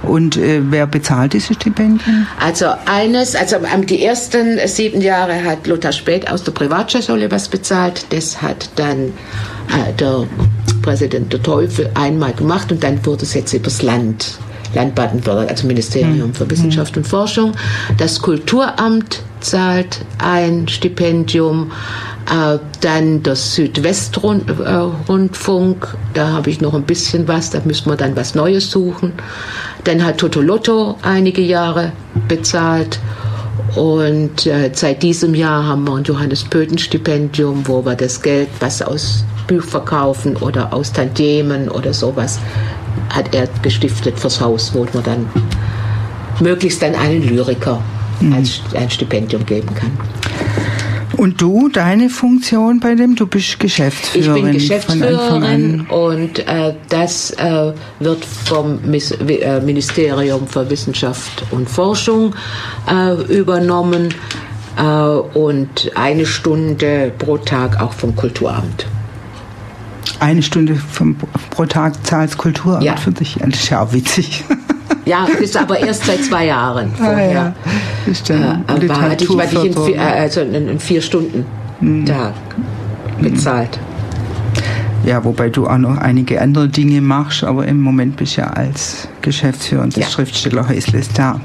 Und 0.03 0.38
äh, 0.38 0.62
wer 0.63 0.88
bezahlt 0.88 1.34
diese 1.34 1.53
Stipendien? 1.53 2.27
Also 2.39 2.67
eines, 2.86 3.36
also 3.36 3.58
die 3.84 4.03
ersten 4.03 4.60
sieben 4.67 5.01
Jahre 5.01 5.43
hat 5.43 5.67
Lothar 5.67 5.91
Spät 5.91 6.29
aus 6.29 6.43
der 6.43 6.51
Privatschule 6.51 7.29
was 7.29 7.50
bezahlt. 7.50 8.05
Das 8.10 8.41
hat 8.41 8.70
dann 8.75 9.13
äh, 9.70 9.93
der 10.00 10.27
Präsident 10.81 11.31
der 11.31 11.43
Teufel 11.43 11.89
einmal 11.93 12.34
gemacht 12.34 12.72
und 12.72 12.84
dann 12.84 13.05
wurde 13.05 13.24
es 13.24 13.34
jetzt 13.34 13.53
übers 13.53 13.81
Land. 13.81 14.39
Land 14.74 14.96
Baden-Württemberg, 14.96 15.50
also 15.50 15.67
Ministerium 15.67 16.34
für 16.34 16.50
Wissenschaft 16.50 16.96
und 16.96 17.05
Forschung. 17.05 17.51
Das 17.98 18.22
Kulturamt 18.22 19.22
zahlt 19.41 20.00
ein 20.17 20.70
Stipendium. 20.70 21.74
Äh, 22.29 22.60
dann 22.81 23.24
das 23.24 23.55
Südwestrundfunk, 23.55 25.98
da 26.13 26.27
habe 26.29 26.50
ich 26.50 26.62
noch 26.62 26.74
ein 26.74 26.84
bisschen 26.84 27.27
was, 27.27 27.50
da 27.50 27.60
müssen 27.65 27.89
wir 27.89 27.98
dann 27.98 28.15
was 28.15 28.36
Neues 28.36 28.72
suchen. 28.72 29.12
Dann 29.84 30.04
hat 30.04 30.18
Totolotto 30.18 30.98
einige 31.02 31.42
Jahre 31.42 31.92
bezahlt. 32.28 33.00
Und 33.76 34.46
äh, 34.46 34.72
seit 34.74 35.02
diesem 35.02 35.34
Jahr 35.34 35.66
haben 35.66 35.86
wir 35.86 35.96
ein 35.96 36.04
Johannes 36.04 36.44
Pöten 36.44 36.78
Stipendium, 36.78 37.68
wo 37.68 37.86
wir 37.86 37.96
das 37.96 38.22
Geld, 38.22 38.50
was 38.60 38.82
aus 38.82 39.24
Buchverkaufen 39.48 40.38
oder 40.38 40.74
aus 40.74 40.92
Tantiemen 40.92 41.70
oder 41.70 41.94
sowas 41.94 42.40
hat 43.10 43.34
er 43.34 43.48
gestiftet 43.62 44.20
fürs 44.20 44.40
Haus, 44.42 44.74
wo 44.74 44.86
man 44.94 45.04
dann 45.04 45.30
möglichst 46.40 46.82
dann 46.82 46.96
einen 46.96 47.24
Lyriker 47.24 47.82
mhm. 48.20 48.34
als 48.34 48.62
ein 48.74 48.90
Stipendium 48.90 49.46
geben 49.46 49.74
kann. 49.76 49.92
Und 51.22 51.40
du, 51.40 51.70
deine 51.70 52.10
Funktion 52.10 52.80
bei 52.80 52.96
dem, 52.96 53.16
du 53.16 53.28
bist 53.28 53.60
Geschäftsführerin. 53.60 54.38
Ich 54.38 54.44
bin 54.44 54.54
Geschäftsführerin 54.54 55.82
und 55.82 56.40
äh, 56.40 56.74
das 56.90 57.30
äh, 57.30 57.74
wird 58.00 58.25
vom 58.25 58.80
Miss, 58.90 59.12
äh, 59.12 59.62
Ministerium 59.62 60.48
für 60.48 60.68
Wissenschaft 60.68 61.44
und 61.51 61.70
Forschung 61.70 62.34
äh, 62.92 63.13
übernommen 63.32 64.12
äh, 64.80 64.82
und 64.82 65.92
eine 65.94 66.25
Stunde 66.25 67.12
pro 67.20 67.38
Tag 67.38 67.80
auch 67.80 67.94
vom 67.94 68.16
Kulturamt 68.16 68.88
eine 70.20 70.42
Stunde 70.42 70.75
vom, 70.75 71.16
pro 71.51 71.66
Tag 71.66 72.06
zahlst 72.06 72.38
Kulturamt 72.38 72.84
ja. 72.84 72.96
für 72.96 73.12
dich. 73.12 73.38
Das 73.40 73.60
ist 73.60 73.70
ja 73.70 73.82
auch 73.82 73.92
witzig. 73.94 74.44
Ja, 75.05 75.25
das 75.25 75.41
ist 75.41 75.57
aber 75.57 75.79
erst 75.79 76.05
seit 76.05 76.24
zwei 76.24 76.45
Jahren 76.48 76.91
vorher. 76.95 77.53
Ah, 77.55 77.69
ja. 78.05 78.12
Ist 78.12 78.29
dann 78.29 78.63
äh, 78.67 78.89
war, 78.89 79.01
hatte 79.01 79.24
ich, 79.24 79.29
war 79.29 79.45
ich 79.45 79.65
in 79.65 79.74
vier, 79.74 80.01
also 80.01 80.41
in, 80.41 80.79
vier 80.79 81.01
Stunden 81.01 81.45
hm. 81.79 82.05
Tag 82.05 82.33
bezahlt. 83.19 83.79
Ja, 85.05 85.24
wobei 85.24 85.50
du 85.50 85.67
auch 85.67 85.77
noch 85.77 85.98
einige 85.98 86.39
andere 86.41 86.69
Dinge 86.69 87.01
machst, 87.01 87.43
aber 87.43 87.67
im 87.67 87.81
Moment 87.81 88.17
bist 88.17 88.38
du 88.38 88.41
ja 88.41 88.48
als 88.48 89.07
Geschäftsführer 89.21 89.86
des 89.86 89.95
ja. 89.95 90.07
Schriftstellerhäusles 90.07 91.10
da. 91.13 91.41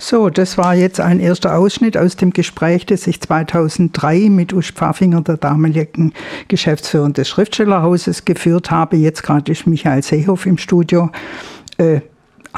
So, 0.00 0.30
das 0.30 0.56
war 0.56 0.74
jetzt 0.74 1.00
ein 1.00 1.18
erster 1.18 1.56
Ausschnitt 1.58 1.96
aus 1.96 2.14
dem 2.16 2.32
Gespräch, 2.32 2.86
das 2.86 3.06
ich 3.08 3.20
2003 3.20 4.30
mit 4.30 4.52
Usch 4.52 4.72
Pfaffinger, 4.72 5.22
der 5.22 5.36
damaligen 5.36 6.12
Geschäftsführerin 6.46 7.14
des 7.14 7.28
Schriftstellerhauses, 7.28 8.24
geführt 8.24 8.70
habe. 8.70 8.96
Jetzt 8.96 9.24
gerade 9.24 9.50
ist 9.50 9.66
Michael 9.66 10.02
Seehoff 10.02 10.46
im 10.46 10.56
Studio. 10.56 11.10
Äh, 11.78 12.00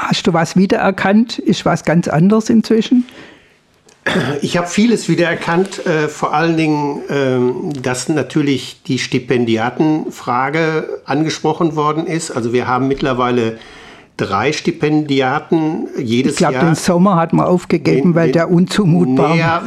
hast 0.09 0.27
du 0.27 0.33
was 0.33 0.55
wiedererkannt? 0.55 1.39
Ist 1.39 1.65
was 1.65 1.85
ganz 1.85 2.07
anderes 2.07 2.49
inzwischen? 2.49 3.05
Ich 4.41 4.57
habe 4.57 4.67
vieles 4.67 5.09
wiedererkannt, 5.09 5.85
äh, 5.85 6.07
vor 6.07 6.33
allen 6.33 6.57
Dingen, 6.57 7.01
ähm, 7.09 7.73
dass 7.81 8.09
natürlich 8.09 8.81
die 8.87 8.97
Stipendiatenfrage 8.97 11.01
angesprochen 11.05 11.75
worden 11.75 12.07
ist. 12.07 12.31
Also 12.31 12.51
wir 12.51 12.67
haben 12.67 12.87
mittlerweile 12.87 13.59
drei 14.17 14.53
Stipendiaten 14.53 15.87
jedes 15.97 16.33
ich 16.33 16.37
glaub, 16.39 16.51
Jahr. 16.51 16.51
Ich 16.51 16.59
glaube, 16.61 16.65
den 16.65 16.75
Sommer 16.75 17.15
hat 17.15 17.33
man 17.33 17.45
aufgegeben, 17.45 18.09
den, 18.09 18.15
weil 18.15 18.31
der 18.31 18.49
unzumutbar 18.49 19.37
war. 19.37 19.63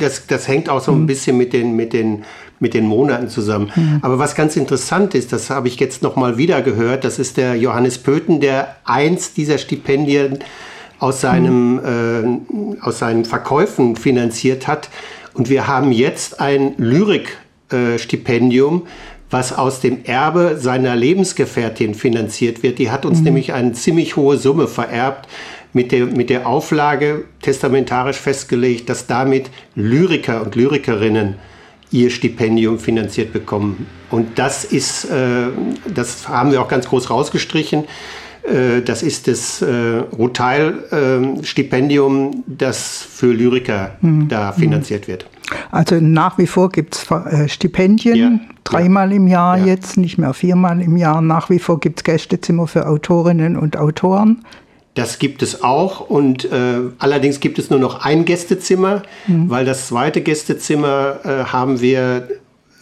das, 0.00 0.26
das 0.26 0.46
hängt 0.46 0.68
auch 0.68 0.82
so 0.82 0.92
ein 0.92 0.98
hm. 0.98 1.06
bisschen 1.06 1.38
mit 1.38 1.54
den, 1.54 1.74
mit 1.74 1.94
den, 1.94 2.24
mit 2.64 2.72
den 2.72 2.86
Monaten 2.86 3.28
zusammen. 3.28 3.70
Mhm. 3.76 3.98
Aber 4.00 4.18
was 4.18 4.34
ganz 4.34 4.56
interessant 4.56 5.14
ist, 5.14 5.34
das 5.34 5.50
habe 5.50 5.68
ich 5.68 5.78
jetzt 5.78 6.02
noch 6.02 6.16
mal 6.16 6.38
wieder 6.38 6.62
gehört, 6.62 7.04
das 7.04 7.18
ist 7.18 7.36
der 7.36 7.56
Johannes 7.56 7.98
Pöten, 7.98 8.40
der 8.40 8.76
eins 8.84 9.34
dieser 9.34 9.58
Stipendien 9.58 10.38
aus, 10.98 11.20
seinem, 11.20 11.74
mhm. 11.74 12.76
äh, 12.80 12.80
aus 12.80 13.00
seinen 13.00 13.26
Verkäufen 13.26 13.96
finanziert 13.96 14.66
hat. 14.66 14.88
Und 15.34 15.50
wir 15.50 15.68
haben 15.68 15.92
jetzt 15.92 16.40
ein 16.40 16.72
Lyrik-Stipendium, 16.78 18.76
äh, 18.78 18.88
was 19.30 19.52
aus 19.52 19.80
dem 19.80 20.04
Erbe 20.04 20.56
seiner 20.58 20.96
Lebensgefährtin 20.96 21.94
finanziert 21.94 22.62
wird. 22.62 22.78
Die 22.78 22.90
hat 22.90 23.04
uns 23.04 23.18
mhm. 23.18 23.24
nämlich 23.24 23.52
eine 23.52 23.72
ziemlich 23.72 24.16
hohe 24.16 24.38
Summe 24.38 24.68
vererbt 24.68 25.28
mit 25.74 25.92
der, 25.92 26.06
mit 26.06 26.30
der 26.30 26.46
Auflage 26.46 27.24
testamentarisch 27.42 28.16
festgelegt, 28.16 28.88
dass 28.88 29.06
damit 29.06 29.50
Lyriker 29.74 30.40
und 30.40 30.54
Lyrikerinnen 30.54 31.34
ihr 31.94 32.10
Stipendium 32.10 32.78
finanziert 32.80 33.32
bekommen. 33.32 33.86
Und 34.10 34.38
das 34.38 34.64
ist, 34.64 35.04
äh, 35.04 35.46
das 35.86 36.28
haben 36.28 36.50
wir 36.50 36.60
auch 36.60 36.68
ganz 36.68 36.88
groß 36.88 37.08
rausgestrichen. 37.08 37.84
Äh, 38.42 38.82
das 38.82 39.04
ist 39.04 39.28
das 39.28 39.62
äh, 39.62 40.02
Roteil-Stipendium, 40.18 42.30
äh, 42.30 42.32
das 42.46 43.06
für 43.08 43.32
Lyriker 43.32 43.92
mhm. 44.00 44.26
da 44.28 44.50
finanziert 44.52 45.06
wird. 45.06 45.26
Also 45.70 46.00
nach 46.00 46.36
wie 46.38 46.48
vor 46.48 46.70
gibt 46.70 46.96
es 46.96 47.08
äh, 47.10 47.48
Stipendien, 47.48 48.16
ja. 48.16 48.32
dreimal 48.64 49.12
im 49.12 49.28
Jahr 49.28 49.58
ja. 49.58 49.66
jetzt, 49.66 49.96
nicht 49.96 50.18
mehr 50.18 50.34
viermal 50.34 50.80
im 50.80 50.96
Jahr. 50.96 51.22
Nach 51.22 51.48
wie 51.48 51.60
vor 51.60 51.78
gibt 51.78 52.00
es 52.00 52.04
Gästezimmer 52.04 52.66
für 52.66 52.88
Autorinnen 52.88 53.56
und 53.56 53.76
Autoren. 53.76 54.42
Das 54.94 55.18
gibt 55.18 55.42
es 55.42 55.62
auch 55.62 56.08
und 56.08 56.44
äh, 56.44 56.80
allerdings 56.98 57.40
gibt 57.40 57.58
es 57.58 57.68
nur 57.68 57.80
noch 57.80 58.04
ein 58.04 58.24
Gästezimmer, 58.24 59.02
mhm. 59.26 59.50
weil 59.50 59.64
das 59.64 59.88
zweite 59.88 60.20
Gästezimmer 60.20 61.18
äh, 61.24 61.28
haben 61.46 61.80
wir 61.80 62.28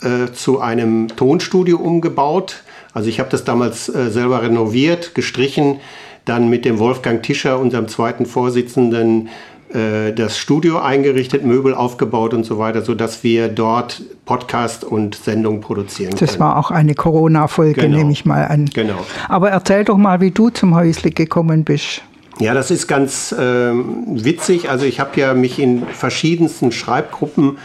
äh, 0.03 0.31
zu 0.33 0.61
einem 0.61 1.09
Tonstudio 1.17 1.79
umgebaut. 1.79 2.65
Also 2.93 3.09
ich 3.09 3.19
habe 3.19 3.31
das 3.31 3.45
damals 3.45 3.89
äh, 3.89 4.11
selber 4.11 4.43
renoviert, 4.43 5.15
gestrichen, 5.15 5.81
dann 6.27 6.51
mit 6.51 6.65
dem 6.65 6.79
Wolfgang 6.79 7.23
Tischer, 7.23 7.59
unserem 7.59 7.89
zweiten 7.89 8.27
Vorsitzenden, 8.27 9.31
äh, 9.75 10.13
das 10.13 10.39
Studio 10.39 10.79
eingerichtet, 10.79 11.45
Möbel 11.45 11.75
aufgebaut 11.75 12.35
und 12.35 12.45
so 12.45 12.59
weiter, 12.59 12.83
sodass 12.83 13.23
wir 13.25 13.49
dort 13.49 14.03
Podcast 14.25 14.85
und 14.85 15.15
Sendung 15.15 15.61
produzieren 15.61 16.11
das 16.11 16.19
können. 16.19 16.29
Das 16.29 16.41
war 16.41 16.57
auch 16.59 16.71
eine 16.71 16.95
Corona-Folge, 16.95 17.81
Genau. 17.81 17.99
nehme 17.99 18.13
ich 18.13 18.25
mal 18.25 18.45
an. 18.47 18.67
Genau. 18.73 19.05
Aber 19.29 19.51
erzähl 19.51 19.85
doch 19.85 19.97
mal, 19.97 20.21
wie 20.21 20.31
du 20.31 20.51
zum 20.51 20.75
Häusle 20.75 21.11
gekommen 21.11 21.65
bist. 21.65 22.03
Ja, 22.39 22.55
das 22.55 22.71
ist 22.71 22.87
ganz 22.87 23.35
ähm, 23.39 24.05
witzig. 24.07 24.71
Also 24.71 24.87
ich 24.87 25.01
habe 25.01 25.21
ja 25.21 25.35
mich 25.35 25.59
in 25.59 25.87
verschiedensten 25.87 26.73
Schreibgruppen 26.73 27.59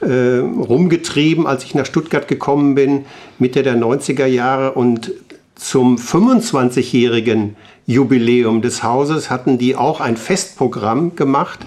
äh, 0.00 0.38
rumgetrieben, 0.38 1.46
als 1.46 1.64
ich 1.64 1.74
nach 1.74 1.86
Stuttgart 1.86 2.28
gekommen 2.28 2.74
bin, 2.74 3.04
Mitte 3.38 3.62
der 3.62 3.76
90er 3.76 4.26
Jahre. 4.26 4.72
Und 4.72 5.12
zum 5.54 5.96
25-jährigen 5.96 7.56
Jubiläum 7.86 8.62
des 8.62 8.82
Hauses 8.82 9.30
hatten 9.30 9.58
die 9.58 9.76
auch 9.76 10.00
ein 10.00 10.16
Festprogramm 10.16 11.16
gemacht 11.16 11.60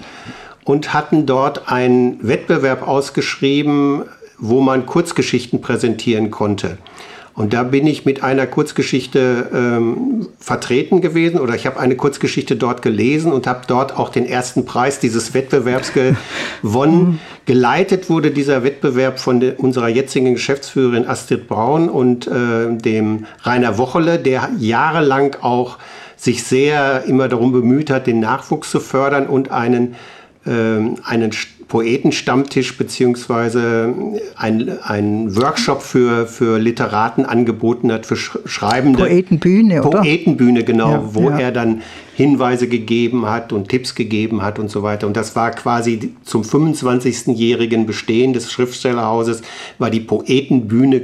und 0.64 0.92
hatten 0.92 1.26
dort 1.26 1.70
einen 1.70 2.26
Wettbewerb 2.26 2.86
ausgeschrieben, 2.86 4.04
wo 4.38 4.60
man 4.60 4.86
Kurzgeschichten 4.86 5.60
präsentieren 5.60 6.30
konnte. 6.30 6.78
Und 7.36 7.52
da 7.52 7.64
bin 7.64 7.86
ich 7.86 8.06
mit 8.06 8.22
einer 8.22 8.46
Kurzgeschichte 8.46 9.50
ähm, 9.52 10.26
vertreten 10.40 11.02
gewesen 11.02 11.38
oder 11.38 11.54
ich 11.54 11.66
habe 11.66 11.78
eine 11.78 11.94
Kurzgeschichte 11.94 12.56
dort 12.56 12.80
gelesen 12.80 13.30
und 13.30 13.46
habe 13.46 13.60
dort 13.66 13.94
auch 13.94 14.08
den 14.08 14.24
ersten 14.24 14.64
Preis 14.64 15.00
dieses 15.00 15.34
Wettbewerbs 15.34 15.92
gewonnen. 16.62 17.20
Geleitet 17.44 18.08
wurde 18.08 18.30
dieser 18.30 18.64
Wettbewerb 18.64 19.20
von 19.20 19.40
de, 19.40 19.54
unserer 19.56 19.88
jetzigen 19.88 20.32
Geschäftsführerin 20.32 21.06
Astrid 21.06 21.46
Braun 21.46 21.90
und 21.90 22.26
äh, 22.26 22.74
dem 22.74 23.26
Rainer 23.42 23.76
Wochele, 23.76 24.18
der 24.18 24.48
jahrelang 24.58 25.36
auch 25.42 25.76
sich 26.16 26.42
sehr 26.44 27.04
immer 27.06 27.28
darum 27.28 27.52
bemüht 27.52 27.90
hat, 27.90 28.06
den 28.06 28.20
Nachwuchs 28.20 28.70
zu 28.70 28.80
fördern 28.80 29.26
und 29.26 29.50
einen, 29.50 29.94
ähm, 30.46 30.96
einen 31.04 31.32
Poetenstammtisch 31.68 32.78
beziehungsweise 32.78 33.92
ein, 34.36 34.78
ein 34.82 35.34
Workshop 35.34 35.82
für, 35.82 36.26
für 36.26 36.58
Literaten 36.58 37.26
angeboten 37.26 37.90
hat, 37.90 38.06
für 38.06 38.14
Schreibende. 38.16 39.00
Poetenbühne, 39.00 39.82
oder? 39.82 39.98
Poetenbühne, 40.02 40.62
genau, 40.62 40.92
Ja, 40.92 41.14
wo 41.14 41.30
ja. 41.30 41.38
er 41.38 41.52
dann 41.52 41.82
Hinweise 42.14 42.68
gegeben 42.68 43.26
hat 43.26 43.52
und 43.52 43.68
Tipps 43.68 43.96
gegeben 43.96 44.42
hat 44.42 44.60
und 44.60 44.70
so 44.70 44.84
weiter. 44.84 45.08
Und 45.08 45.16
das 45.16 45.34
war 45.34 45.50
quasi 45.50 46.14
zum 46.22 46.42
25-jährigen 46.42 47.84
Bestehen 47.86 48.32
des 48.32 48.52
Schriftstellerhauses, 48.52 49.42
war 49.78 49.90
die 49.90 50.00
Poetenbühne 50.00 51.02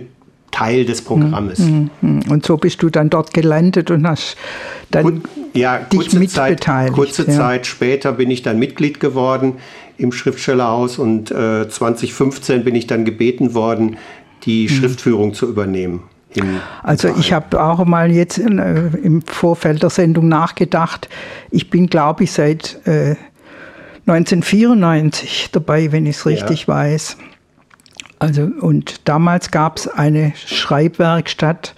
Teil 0.53 0.85
des 0.85 1.03
Programmes. 1.03 1.59
Hm, 1.59 1.91
Und 2.29 2.47
so 2.47 2.57
bist 2.59 2.83
du 2.83 2.91
dann 2.91 3.11
dort 3.11 3.35
gelandet 3.35 3.91
und 3.91 4.07
hast 4.07 4.37
dann 4.95 5.23
ja, 5.55 5.79
dich 5.79 6.11
kurze, 6.11 6.27
Zeit, 6.29 6.67
kurze 6.93 7.27
ja. 7.27 7.33
Zeit 7.33 7.67
später 7.67 8.13
bin 8.13 8.31
ich 8.31 8.43
dann 8.43 8.59
Mitglied 8.59 9.01
geworden 9.01 9.55
im 9.99 10.13
Schriftstellerhaus 10.13 10.99
und 10.99 11.31
äh, 11.31 11.69
2015 11.69 12.65
bin 12.65 12.75
ich 12.75 12.87
dann 12.87 13.05
gebeten 13.05 13.55
worden, 13.55 13.97
die 14.45 14.69
Schriftführung 14.69 15.35
zu 15.35 15.49
übernehmen. 15.49 16.03
Hm. 16.35 16.61
Also 16.83 17.09
ich 17.19 17.33
habe 17.33 17.63
auch 17.63 17.85
mal 17.85 18.11
jetzt 18.11 18.39
in, 18.39 18.59
äh, 18.59 18.89
im 19.03 19.23
Vorfeld 19.23 19.83
der 19.83 19.91
Sendung 19.91 20.29
nachgedacht. 20.29 21.09
Ich 21.51 21.71
bin, 21.71 21.89
glaube 21.89 22.25
ich, 22.25 22.33
seit 22.33 22.81
äh, 22.87 23.17
1994 24.07 25.51
dabei, 25.53 25.93
wenn 25.93 26.07
ich 26.07 26.17
es 26.17 26.27
richtig 26.27 26.67
weiß. 26.67 27.17
Also 28.19 28.49
und 28.61 29.09
damals 29.09 29.51
gab 29.51 29.79
es 29.79 29.89
eine 29.89 30.33
Schreibwerkstatt 30.47 31.75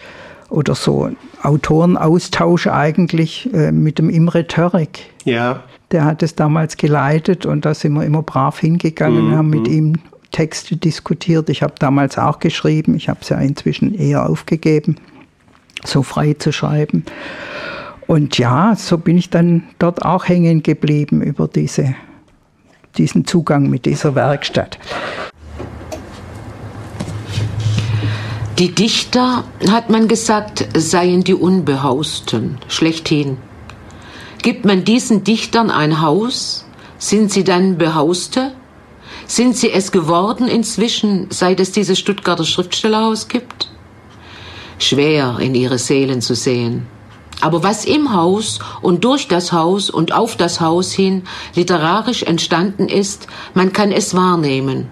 oder 0.51 0.75
so 0.75 1.11
Autorenaustausch 1.45 2.67
eigentlich 2.67 3.53
äh, 3.53 3.71
mit 3.73 3.99
dem 3.99 4.11
Imre 4.11 4.47
Törek. 4.47 5.11
Ja, 5.25 5.63
Der 5.93 6.05
hat 6.05 6.23
es 6.23 6.35
damals 6.35 6.77
geleitet 6.77 7.47
und 7.47 7.65
da 7.65 7.75
sind 7.75 7.93
wir 7.93 8.05
immer 8.05 8.23
brav 8.23 8.59
hingegangen 8.59 9.29
und 9.29 9.37
haben 9.37 9.51
mit 9.51 9.69
ihm 9.69 9.97
Texte 10.33 10.77
diskutiert. 10.77 11.49
Ich 11.49 11.63
habe 11.63 11.75
damals 11.79 12.19
auch 12.19 12.41
geschrieben. 12.41 12.97
Ich 12.97 13.09
habe 13.09 13.21
es 13.23 13.29
ja 13.29 13.39
inzwischen 13.39 13.95
eher 13.95 14.29
aufgegeben, 14.29 14.97
so 15.85 16.03
frei 16.03 16.35
zu 16.35 16.53
schreiben. 16.53 17.05
Und 18.07 18.37
ja, 18.37 18.75
so 18.77 18.99
bin 18.99 19.17
ich 19.17 19.31
dann 19.31 19.63
dort 19.79 20.05
auch 20.05 20.27
hängen 20.27 20.63
geblieben 20.63 21.23
über 21.23 21.47
diese, 21.47 21.95
diesen 22.99 23.27
Zugang 23.27 23.71
mit 23.71 23.87
dieser 23.87 24.15
Werkstatt. 24.15 24.79
Die 28.59 28.73
Dichter, 28.73 29.43
hat 29.69 29.91
man 29.91 30.07
gesagt, 30.07 30.69
seien 30.77 31.25
die 31.25 31.35
Unbehausten, 31.35 32.59
schlechthin. 32.69 33.37
Gibt 34.43 34.65
man 34.65 34.85
diesen 34.85 35.25
Dichtern 35.25 35.73
ein 35.73 36.01
Haus, 36.01 36.65
sind 36.97 37.33
sie 37.33 37.43
dann 37.43 37.79
Behauste? 37.79 38.53
Sind 39.27 39.57
sie 39.57 39.73
es 39.73 39.91
geworden 39.91 40.47
inzwischen, 40.47 41.27
seit 41.31 41.59
es 41.59 41.73
dieses 41.73 41.99
Stuttgarter 41.99 42.45
Schriftstellerhaus 42.45 43.27
gibt? 43.27 43.71
Schwer 44.79 45.39
in 45.41 45.57
ihre 45.57 45.79
Seelen 45.79 46.21
zu 46.21 46.37
sehen. 46.37 46.87
Aber 47.41 47.65
was 47.65 47.85
im 47.85 48.15
Haus 48.15 48.61
und 48.83 49.03
durch 49.03 49.27
das 49.27 49.51
Haus 49.53 49.91
und 49.91 50.13
auf 50.13 50.37
das 50.37 50.61
Haus 50.61 50.93
hin 50.93 51.25
literarisch 51.57 52.23
entstanden 52.23 52.89
ist, 52.89 53.27
man 53.55 53.73
kann 53.73 53.91
es 53.91 54.15
wahrnehmen. 54.15 54.91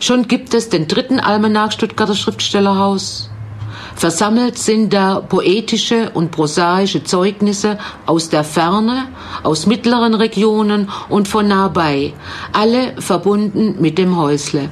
Schon 0.00 0.28
gibt 0.28 0.54
es 0.54 0.68
den 0.68 0.88
dritten 0.88 1.20
Almanach 1.20 1.72
Stuttgarter 1.72 2.14
Schriftstellerhaus. 2.14 3.30
Versammelt 3.96 4.58
sind 4.58 4.92
da 4.92 5.20
poetische 5.20 6.10
und 6.10 6.30
prosaische 6.30 7.04
Zeugnisse 7.04 7.78
aus 8.06 8.28
der 8.28 8.44
Ferne, 8.44 9.08
aus 9.42 9.66
mittleren 9.66 10.14
Regionen 10.14 10.90
und 11.08 11.28
von 11.28 11.46
nahebei, 11.46 12.12
alle 12.52 13.00
verbunden 13.00 13.76
mit 13.80 13.98
dem 13.98 14.16
Häusle. 14.16 14.68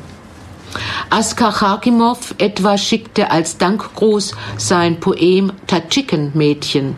Askar 1.10 1.52
Charkimov 1.52 2.34
etwa 2.38 2.78
schickte 2.78 3.30
als 3.30 3.58
Dankgruß 3.58 4.34
sein 4.56 4.98
Poem 4.98 5.52
Tatschiken-Mädchen. 5.66 6.96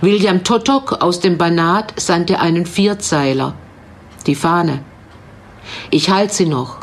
William 0.00 0.42
Totok 0.42 1.02
aus 1.02 1.20
dem 1.20 1.36
Banat 1.36 1.92
sandte 2.00 2.40
einen 2.40 2.66
Vierzeiler. 2.66 3.54
Die 4.26 4.34
Fahne. 4.34 4.80
Ich 5.90 6.10
halt 6.10 6.32
sie 6.32 6.46
noch, 6.46 6.78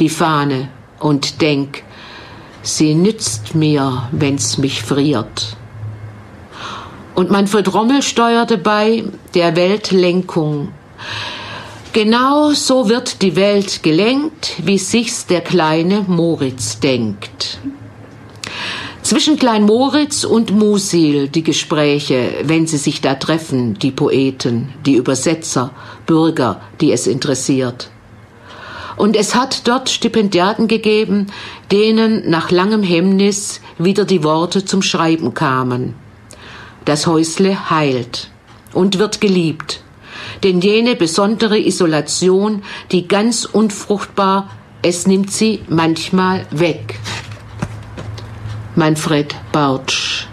die 0.00 0.08
Fahne, 0.08 0.68
und 1.00 1.40
denk, 1.40 1.84
sie 2.62 2.94
nützt 2.94 3.54
mir, 3.54 4.08
wenn's 4.12 4.58
mich 4.58 4.82
friert. 4.82 5.56
Und 7.14 7.30
Manfred 7.30 7.72
Rommel 7.72 8.02
steuerte 8.02 8.58
bei 8.58 9.04
der 9.34 9.56
Weltlenkung. 9.56 10.68
Genau 11.92 12.52
so 12.52 12.88
wird 12.88 13.22
die 13.22 13.34
Welt 13.34 13.82
gelenkt, 13.82 14.54
wie 14.58 14.78
sich's 14.78 15.26
der 15.26 15.40
kleine 15.40 16.04
Moritz 16.06 16.78
denkt. 16.78 17.58
Zwischen 19.02 19.38
Klein 19.38 19.64
Moritz 19.64 20.24
und 20.24 20.50
Musil 20.50 21.28
die 21.28 21.42
Gespräche, 21.42 22.30
wenn 22.44 22.66
sie 22.66 22.76
sich 22.76 23.00
da 23.00 23.14
treffen, 23.14 23.78
die 23.78 23.90
Poeten, 23.90 24.68
die 24.84 24.96
Übersetzer, 24.96 25.70
Bürger, 26.04 26.60
die 26.80 26.92
es 26.92 27.06
interessiert. 27.06 27.90
Und 28.98 29.14
es 29.14 29.36
hat 29.36 29.68
dort 29.68 29.88
Stipendiaten 29.88 30.66
gegeben, 30.66 31.28
denen 31.70 32.28
nach 32.28 32.50
langem 32.50 32.82
Hemmnis 32.82 33.60
wieder 33.78 34.04
die 34.04 34.24
Worte 34.24 34.64
zum 34.64 34.82
Schreiben 34.82 35.34
kamen. 35.34 35.94
Das 36.84 37.06
Häusle 37.06 37.70
heilt 37.70 38.30
und 38.74 38.98
wird 38.98 39.20
geliebt, 39.20 39.82
denn 40.42 40.60
jene 40.60 40.96
besondere 40.96 41.60
Isolation, 41.60 42.62
die 42.90 43.06
ganz 43.06 43.44
unfruchtbar, 43.44 44.50
es 44.82 45.06
nimmt 45.06 45.30
sie 45.30 45.60
manchmal 45.68 46.44
weg. 46.50 46.98
Manfred 48.74 49.36
Bartsch, 49.52 50.26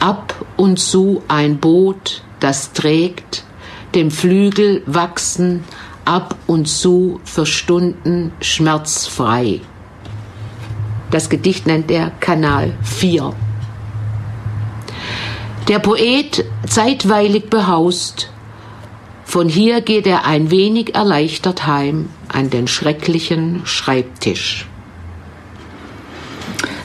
ab 0.00 0.34
und 0.58 0.78
zu 0.78 1.22
ein 1.28 1.58
Boot, 1.58 2.22
das 2.40 2.74
trägt, 2.74 3.44
dem 3.94 4.10
Flügel 4.10 4.82
wachsen, 4.84 5.64
ab 6.04 6.36
und 6.46 6.68
zu 6.68 7.20
für 7.24 7.46
Stunden 7.46 8.32
schmerzfrei. 8.40 9.60
Das 11.10 11.28
Gedicht 11.28 11.66
nennt 11.66 11.90
er 11.90 12.10
Kanal 12.20 12.74
4. 12.82 13.32
Der 15.68 15.78
Poet 15.78 16.44
zeitweilig 16.66 17.48
behaust, 17.50 18.30
von 19.24 19.48
hier 19.48 19.80
geht 19.80 20.06
er 20.06 20.26
ein 20.26 20.50
wenig 20.50 20.94
erleichtert 20.94 21.66
heim 21.66 22.08
an 22.28 22.50
den 22.50 22.66
schrecklichen 22.66 23.62
Schreibtisch. 23.64 24.66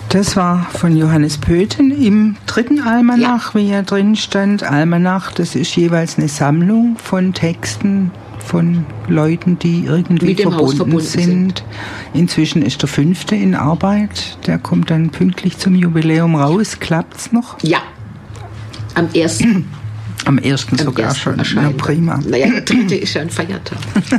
Das 0.10 0.38
war 0.38 0.68
von 0.72 0.96
Johannes 0.96 1.38
Pöthen 1.38 1.92
im 1.92 2.38
dritten 2.46 2.82
Almanach, 2.82 3.56
wie 3.56 3.70
er 3.70 3.84
drin 3.84 4.16
stand. 4.16 4.64
Almanach, 4.64 5.34
das 5.34 5.56
ist 5.56 5.76
jeweils 5.76 6.18
eine 6.18 6.30
Sammlung 6.30 6.96
von 6.98 7.34
Texten 7.34 8.12
von 8.48 8.86
Leuten, 9.08 9.60
die 9.60 9.86
irgendwie 9.86 10.36
verbunden, 10.36 10.78
verbunden 10.78 11.02
sind. 11.02 11.64
Inzwischen 12.14 12.62
ist 12.62 12.82
der 12.82 12.90
fünfte 12.90 13.36
in 13.36 13.54
Arbeit. 13.56 14.38
Der 14.48 14.58
kommt 14.58 14.90
dann 14.90 15.10
pünktlich 15.10 15.58
zum 15.58 15.76
Jubiläum 15.76 16.36
raus. 16.36 16.80
Klappt's 16.80 17.32
noch? 17.32 17.62
Ja, 17.62 17.82
am 18.96 19.10
1. 19.16 19.42
Am 20.26 20.40
ersten 20.40 20.78
Am 20.78 20.86
sogar 20.86 21.06
ersten 21.06 21.22
schon. 21.22 21.40
Erscheinen. 21.40 21.78
prima. 21.78 22.20
Naja, 22.28 22.50
der 22.50 22.62
dritte 22.62 22.96
ist 22.96 23.14
ja 23.14 23.22
ein 23.22 23.30
Feiertag. 23.30 23.78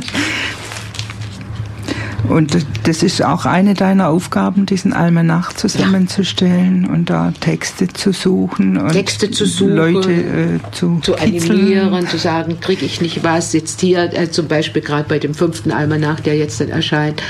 Und 2.27 2.57
das 2.83 3.01
ist 3.01 3.23
auch 3.23 3.45
eine 3.45 3.73
deiner 3.73 4.09
Aufgaben, 4.09 4.65
diesen 4.65 4.93
Almanach 4.93 5.53
zusammenzustellen 5.53 6.85
und 6.85 7.09
da 7.09 7.33
Texte 7.39 7.87
zu 7.87 8.11
suchen 8.11 8.77
und 8.77 8.91
Texte 8.91 9.31
zu 9.31 9.45
suchen, 9.45 9.75
Leute 9.75 10.11
äh, 10.11 10.59
zu, 10.71 10.99
zu 11.01 11.13
kitzeln. 11.13 11.51
animieren, 11.51 12.07
zu 12.07 12.17
sagen, 12.17 12.59
kriege 12.59 12.85
ich 12.85 13.01
nicht 13.01 13.23
was. 13.23 13.53
Jetzt 13.53 13.81
hier 13.81 14.13
äh, 14.13 14.29
zum 14.29 14.47
Beispiel 14.47 14.81
gerade 14.81 15.07
bei 15.07 15.17
dem 15.17 15.33
fünften 15.33 15.71
Almanach, 15.71 16.19
der 16.19 16.37
jetzt 16.37 16.59
dann 16.61 16.69
erscheint, 16.69 17.23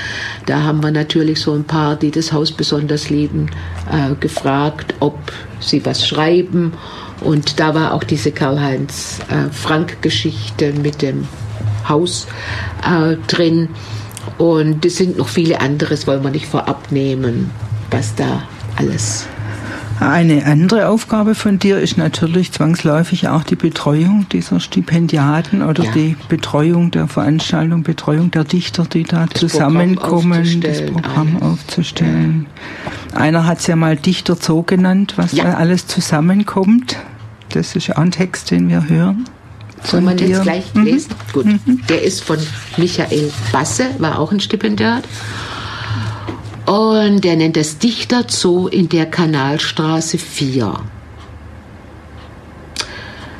da 0.46 0.64
haben 0.64 0.82
wir 0.82 0.92
natürlich 0.92 1.40
so 1.40 1.54
ein 1.54 1.64
paar, 1.64 1.96
die 1.96 2.12
das 2.12 2.34
Haus 2.34 2.52
besonders 2.52 3.10
lieben, 3.10 3.50
äh, 3.92 4.16
gefragt, 4.20 4.96
ob 5.00 5.18
sie 5.60 5.86
was 5.86 6.08
schreiben. 6.08 6.74
Und 7.22 7.60
da 7.60 7.76
war 7.76 7.94
auch 7.94 8.04
diese 8.04 8.32
Karl-Heinz 8.32 9.20
äh, 9.30 9.52
Frank-Geschichte 9.52 10.74
mit 10.74 11.02
dem 11.02 11.28
Haus 11.88 12.28
äh, 12.84 13.18
drin. 13.28 13.70
Und 14.40 14.84
es 14.86 14.96
sind 14.98 15.18
noch 15.18 15.28
viele 15.28 15.62
andere, 15.62 15.92
das 15.92 16.08
wollen 16.08 16.24
wir 16.24 16.32
nicht 16.32 16.48
vorab 16.48 16.92
nehmen, 16.92 17.52
was 17.92 18.16
da 18.16 18.42
alles 18.78 19.28
Eine 20.00 20.46
andere 20.46 20.88
Aufgabe 20.88 21.36
von 21.36 21.60
dir 21.60 21.78
ist 21.80 21.98
natürlich 21.98 22.54
zwangsläufig 22.54 23.28
auch 23.28 23.44
die 23.44 23.58
Betreuung 23.58 24.28
dieser 24.32 24.62
Stipendiaten 24.62 25.62
oder 25.62 25.84
Ja. 25.84 25.92
die 25.92 26.16
Betreuung 26.30 26.90
der 26.92 27.08
Veranstaltung, 27.10 27.84
Betreuung 27.84 28.32
der 28.32 28.46
Dichter, 28.46 28.86
die 28.86 29.04
da 29.04 29.26
Das 29.26 29.42
Programm 29.42 29.50
zusammenkommen, 29.50 30.32
das 30.62 30.70
aufzustellen, 30.80 30.94
Programm 30.94 31.28
alles. 31.42 31.42
aufzustellen. 31.44 32.46
Einer 33.14 33.46
hat 33.46 33.60
es 33.60 33.68
ja 33.68 33.76
mal 33.76 33.98
Dichter 33.98 34.38
Zoo 34.40 34.64
genannt, 34.64 35.16
was 35.18 35.34
Ja. 35.34 35.44
da 35.44 35.54
alles 35.56 35.86
zusammenkommt. 35.88 36.96
Das 37.50 37.76
ist 37.76 37.92
auch 37.92 37.98
ein 38.02 38.12
Text, 38.12 38.52
den 38.52 38.70
wir 38.70 38.88
hören. 38.88 39.26
Soll 39.84 40.02
man 40.02 40.18
jetzt 40.18 40.44
gleich 40.44 40.74
Mhm. 40.74 40.84
lesen? 40.86 41.16
Gut. 41.34 41.46
Der 41.90 42.04
ist 42.04 42.24
von 42.24 42.38
Michael 42.78 43.32
Basse, 43.52 43.86
war 44.00 44.20
auch 44.20 44.32
ein 44.32 44.40
Stipendiat. 44.40 45.04
Und 46.66 47.24
der 47.24 47.36
nennt 47.36 47.58
das 47.58 47.80
Dichter 47.80 48.26
Zoo 48.28 48.68
in 48.68 48.90
der 48.90 49.08
Kanalstraße 49.08 50.18
4. 50.20 50.74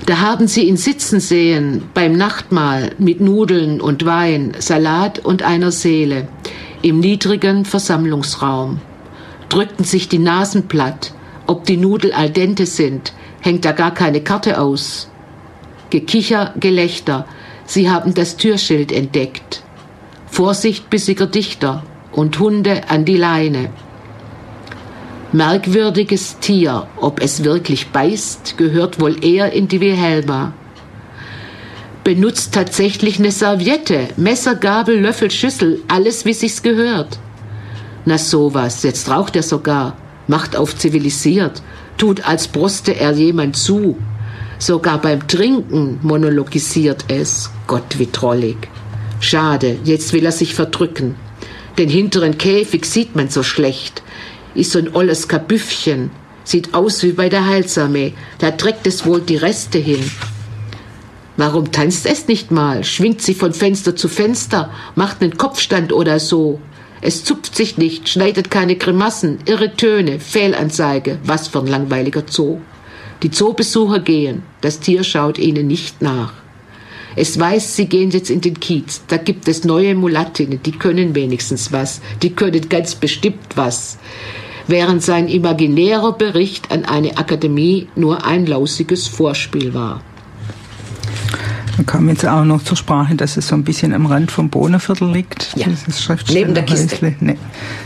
Da 0.06 0.20
haben 0.22 0.48
sie 0.48 0.64
ihn 0.64 0.78
sitzen 0.78 1.20
sehen 1.20 1.84
beim 1.94 2.14
Nachtmahl 2.14 2.92
mit 2.98 3.22
Nudeln 3.22 3.80
und 3.80 4.06
Wein, 4.06 4.54
Salat 4.58 5.20
und 5.20 5.44
einer 5.44 5.72
Seele 5.72 6.28
im 6.82 7.00
niedrigen 7.00 7.66
Versammlungsraum. 7.66 8.80
Drückten 9.50 9.86
sich 9.86 10.10
die 10.10 10.18
Nasen 10.18 10.68
platt. 10.68 11.14
Ob 11.46 11.66
die 11.66 11.78
Nudel 11.78 12.12
al 12.14 12.30
dente 12.32 12.66
sind, 12.66 13.14
hängt 13.42 13.66
da 13.66 13.72
gar 13.72 13.94
keine 13.94 14.22
Karte 14.22 14.60
aus. 14.60 15.09
Gekicher, 15.90 16.54
Gelächter. 16.60 17.26
Sie 17.66 17.90
haben 17.90 18.14
das 18.14 18.38
Türschild 18.38 18.92
entdeckt. 18.92 19.64
Vorsicht, 20.28 20.90
bissiger 20.90 21.28
Dichter 21.28 21.84
und 22.12 22.40
Hunde 22.40 22.90
an 22.90 23.06
die 23.06 23.18
Leine. 23.18 23.70
Merkwürdiges 25.32 26.40
Tier, 26.40 26.88
ob 26.98 27.22
es 27.22 27.44
wirklich 27.44 27.90
beißt, 27.90 28.58
gehört 28.58 29.00
wohl 29.00 29.24
eher 29.24 29.54
in 29.54 29.68
die 29.68 29.80
Wilhelma. 29.80 30.54
Benutzt 32.04 32.54
tatsächlich 32.56 33.20
eine 33.20 33.32
Serviette, 33.32 34.08
Messer, 34.18 34.56
Gabel, 34.56 35.00
Löffel, 35.00 35.30
Schüssel, 35.30 35.82
alles 35.88 36.26
wie 36.26 36.34
sich's 36.34 36.64
gehört. 36.64 37.20
Na 38.06 38.18
sowas, 38.18 38.82
jetzt 38.82 39.10
raucht 39.10 39.36
er 39.36 39.44
sogar, 39.44 39.96
macht 40.26 40.56
auf 40.56 40.76
zivilisiert, 40.76 41.62
tut 41.98 42.26
als 42.28 42.48
broste 42.48 43.00
er 43.00 43.12
jemand 43.12 43.56
zu. 43.56 43.98
Sogar 44.60 45.02
beim 45.02 45.26
Trinken 45.26 46.00
monologisiert 46.04 47.06
es. 47.08 47.50
Gott, 47.66 47.98
wie 47.98 48.08
trollig. 48.08 48.58
Schade, 49.22 49.78
jetzt 49.86 50.12
will 50.12 50.26
er 50.26 50.34
sich 50.34 50.54
verdrücken. 50.54 51.16
Den 51.78 51.90
hinteren 51.90 52.38
Käfig 52.38 52.86
sieht 52.86 53.16
man 53.16 53.30
so 53.30 53.42
schlecht. 53.42 54.04
Ist 54.56 54.72
so 54.72 54.80
ein 54.80 54.94
olles 54.94 55.30
Kabüffchen. 55.30 56.12
Sieht 56.44 56.74
aus 56.74 57.04
wie 57.04 57.14
bei 57.14 57.30
der 57.30 57.46
Heilsarmee. 57.48 58.14
Da 58.40 58.52
trägt 58.52 58.86
es 58.86 59.06
wohl 59.06 59.22
die 59.22 59.38
Reste 59.38 59.78
hin. 59.78 60.04
Warum 61.38 61.72
tanzt 61.72 62.06
es 62.06 62.28
nicht 62.28 62.52
mal? 62.52 62.84
Schwingt 62.84 63.22
sie 63.22 63.34
von 63.34 63.54
Fenster 63.54 63.96
zu 63.96 64.10
Fenster, 64.10 64.72
macht 64.96 65.22
einen 65.22 65.38
Kopfstand 65.38 65.94
oder 65.94 66.20
so. 66.20 66.60
Es 67.00 67.24
zupft 67.24 67.56
sich 67.56 67.78
nicht, 67.78 68.10
schneidet 68.10 68.52
keine 68.52 68.76
Grimassen, 68.76 69.40
irre 69.46 69.74
Töne, 69.78 70.20
Fehlanzeige. 70.20 71.18
Was 71.24 71.48
für 71.48 71.60
ein 71.60 71.68
langweiliger 71.68 72.24
Zoo. 72.30 72.58
Die 73.24 73.32
Zoobesucher 73.32 74.00
gehen, 74.00 74.44
das 74.62 74.80
Tier 74.80 75.04
schaut 75.04 75.38
ihnen 75.38 75.68
nicht 75.68 76.02
nach. 76.02 76.34
Es 77.16 77.38
weiß, 77.38 77.76
sie 77.76 77.88
gehen 77.88 78.12
jetzt 78.12 78.30
in 78.30 78.40
den 78.40 78.60
Kiez. 78.60 79.02
Da 79.08 79.18
gibt 79.18 79.48
es 79.48 79.64
neue 79.66 79.96
Mulattinnen, 79.96 80.62
die 80.64 80.72
können 80.72 81.16
wenigstens 81.16 81.72
was. 81.74 82.02
Die 82.22 82.30
können 82.32 82.70
ganz 82.70 82.96
bestimmt 82.96 83.56
was. 83.56 83.98
Während 84.68 85.02
sein 85.02 85.28
imaginärer 85.28 86.14
Bericht 86.14 86.72
an 86.72 86.86
eine 86.86 87.18
Akademie 87.18 87.88
nur 87.96 88.26
ein 88.26 88.46
lausiges 88.46 89.08
Vorspiel 89.08 89.74
war. 89.74 90.02
Da 91.76 91.84
kam 91.84 92.08
jetzt 92.10 92.26
auch 92.28 92.46
noch 92.46 92.64
zur 92.64 92.78
Sprache, 92.78 93.16
dass 93.16 93.36
es 93.38 93.48
so 93.48 93.56
ein 93.56 93.64
bisschen 93.64 93.94
am 93.94 94.06
Rand 94.06 94.32
vom 94.32 94.50
Bohnerviertel 94.50 95.12
liegt. 95.12 95.50
Ja. 95.56 95.66
Neben 96.32 96.54
der 96.54 96.64
Kiste. 96.64 97.16
Nee. 97.20 97.38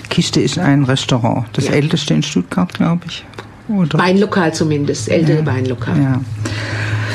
Kiste 0.09 0.41
ist 0.41 0.57
ein 0.59 0.83
Restaurant. 0.83 1.45
Das 1.53 1.67
Ja. 1.67 1.73
älteste 1.73 2.13
in 2.13 2.23
Stuttgart, 2.23 2.73
glaube 2.73 3.01
ich. 3.07 3.23
Weinlokal 3.93 4.53
zumindest, 4.53 5.09
ältere 5.09 5.45
Weinlokal. 5.45 5.97
Ja. 6.01 6.21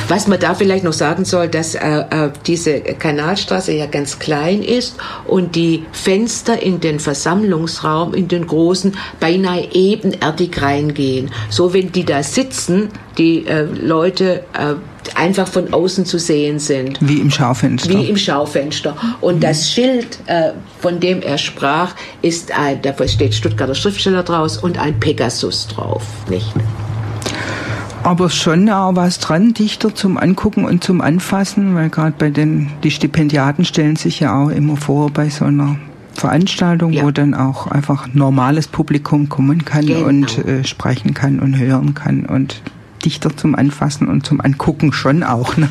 Was 0.09 0.27
man 0.27 0.41
da 0.41 0.55
vielleicht 0.55 0.85
noch 0.85 0.95
sagen 0.95 1.27
soll, 1.27 1.49
dass 1.49 1.75
äh, 1.75 1.81
äh, 1.81 2.31
diese 2.47 2.81
Kanalstraße 2.81 3.73
ja 3.73 3.85
ganz 3.87 4.19
klein 4.19 4.63
ist 4.63 4.97
und 5.27 5.55
die 5.55 5.85
Fenster 5.93 6.63
in 6.63 6.81
den 6.81 6.99
Versammlungsraum, 6.99 8.15
in 8.15 8.27
den 8.27 8.47
großen, 8.47 8.97
beinahe 9.21 9.69
ebenerdig 9.73 10.63
reingehen. 10.63 11.31
So, 11.51 11.75
wenn 11.75 11.93
die 11.93 12.05
da 12.05 12.23
sitzen, 12.23 12.89
die 13.19 13.47
äh, 13.47 13.65
Leute 13.65 14.45
äh, 14.55 14.75
einfach 15.15 15.47
von 15.47 15.75
außen 15.75 16.07
zu 16.07 16.19
sehen 16.19 16.59
sind. 16.59 16.99
Wie 17.01 17.21
im 17.21 17.31
Schaufenster. 17.31 17.91
Wie 17.91 18.09
im 18.09 18.17
Schaufenster. 18.17 18.97
Und 19.21 19.45
das 19.45 19.71
Schild, 19.71 20.19
äh, 20.27 20.53
von 20.81 21.01
dem 21.01 21.21
er 21.21 21.37
sprach, 21.37 21.95
ist 22.23 22.53
ein, 22.59 22.81
da 22.81 22.95
steht 23.07 23.35
Stuttgarter 23.35 23.75
Schriftsteller 23.75 24.23
draus 24.23 24.57
und 24.57 24.79
ein 24.79 24.99
Pegasus 24.99 25.69
drauf, 25.69 26.03
nicht? 26.31 26.47
Aber 28.05 28.31
schon 28.31 28.69
auch 28.71 28.97
was 28.97 29.19
dran, 29.19 29.53
Dichter 29.53 29.95
zum 29.95 30.17
Angucken 30.17 30.65
und 30.65 30.83
zum 30.83 31.01
Anfassen, 31.01 31.75
weil 31.75 31.91
gerade 31.91 32.15
bei 32.19 32.31
den, 32.31 32.69
die 32.83 32.91
Stipendiaten 32.91 33.65
stellen 33.65 33.97
sich 33.97 34.21
ja 34.21 34.35
auch 34.43 34.49
immer 34.49 34.77
vor 34.77 35.11
bei 35.11 35.29
so 35.29 35.45
einer 35.45 35.77
Veranstaltung, 36.15 36.93
Ja. 36.93 37.05
wo 37.05 37.11
dann 37.11 37.35
auch 37.35 37.67
einfach 37.67 38.09
normales 38.15 38.67
Publikum 38.67 39.29
kommen 39.29 39.65
kann 39.65 39.87
Genau. 39.87 40.07
und 40.09 40.39
äh, 40.47 40.65
sprechen 40.65 41.13
kann 41.15 41.39
und 41.39 41.59
hören 41.59 41.95
kann 41.95 42.25
und 42.25 42.63
Dichter 43.05 43.37
zum 43.37 43.55
Anfassen 43.55 44.09
und 44.09 44.25
zum 44.27 44.41
Angucken 44.41 44.93
schon 44.93 45.23
auch. 45.23 45.57
Ne? 45.57 45.69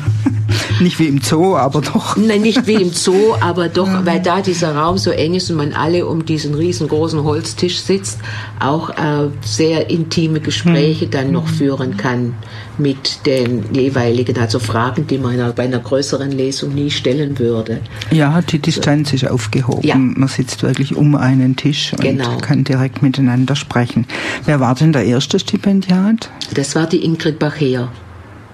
Nicht 0.80 0.98
wie 0.98 1.06
im 1.06 1.20
Zoo, 1.20 1.56
aber 1.56 1.80
doch. 1.80 2.16
Nein, 2.16 2.42
nicht 2.42 2.66
wie 2.66 2.74
im 2.74 2.92
Zoo, 2.92 3.34
aber 3.40 3.68
doch, 3.68 3.88
weil 4.04 4.20
da 4.20 4.40
dieser 4.40 4.74
Raum 4.76 4.98
so 4.98 5.10
eng 5.10 5.34
ist 5.34 5.50
und 5.50 5.56
man 5.56 5.72
alle 5.72 6.06
um 6.06 6.24
diesen 6.24 6.54
riesengroßen 6.54 7.22
Holztisch 7.24 7.78
sitzt, 7.80 8.18
auch 8.60 8.90
äh, 8.90 9.28
sehr 9.42 9.90
intime 9.90 10.40
Gespräche 10.40 11.06
dann 11.08 11.32
noch 11.32 11.48
führen 11.48 11.96
kann 11.96 12.34
mit 12.78 13.26
den 13.26 13.74
jeweiligen, 13.74 14.38
also 14.38 14.58
Fragen, 14.58 15.06
die 15.06 15.18
man 15.18 15.36
bei 15.54 15.64
einer 15.64 15.80
größeren 15.80 16.30
Lesung 16.30 16.74
nie 16.74 16.90
stellen 16.90 17.38
würde. 17.38 17.80
Ja, 18.10 18.40
die 18.40 18.58
Distanz 18.58 19.12
ist 19.12 19.28
aufgehoben. 19.28 19.86
Ja. 19.86 19.96
Man 19.96 20.28
sitzt 20.28 20.62
wirklich 20.62 20.94
um 20.96 21.14
einen 21.16 21.56
Tisch 21.56 21.92
und 21.92 22.02
Genau. 22.02 22.38
kann 22.38 22.64
direkt 22.64 23.02
miteinander 23.02 23.56
sprechen. 23.56 24.06
Wer 24.44 24.60
war 24.60 24.74
denn 24.74 24.92
der 24.92 25.04
erste 25.04 25.38
Stipendiat? 25.38 26.30
Das 26.54 26.74
war 26.76 26.86
die 26.86 27.04
Ingrid 27.04 27.38
Bacher. 27.38 27.90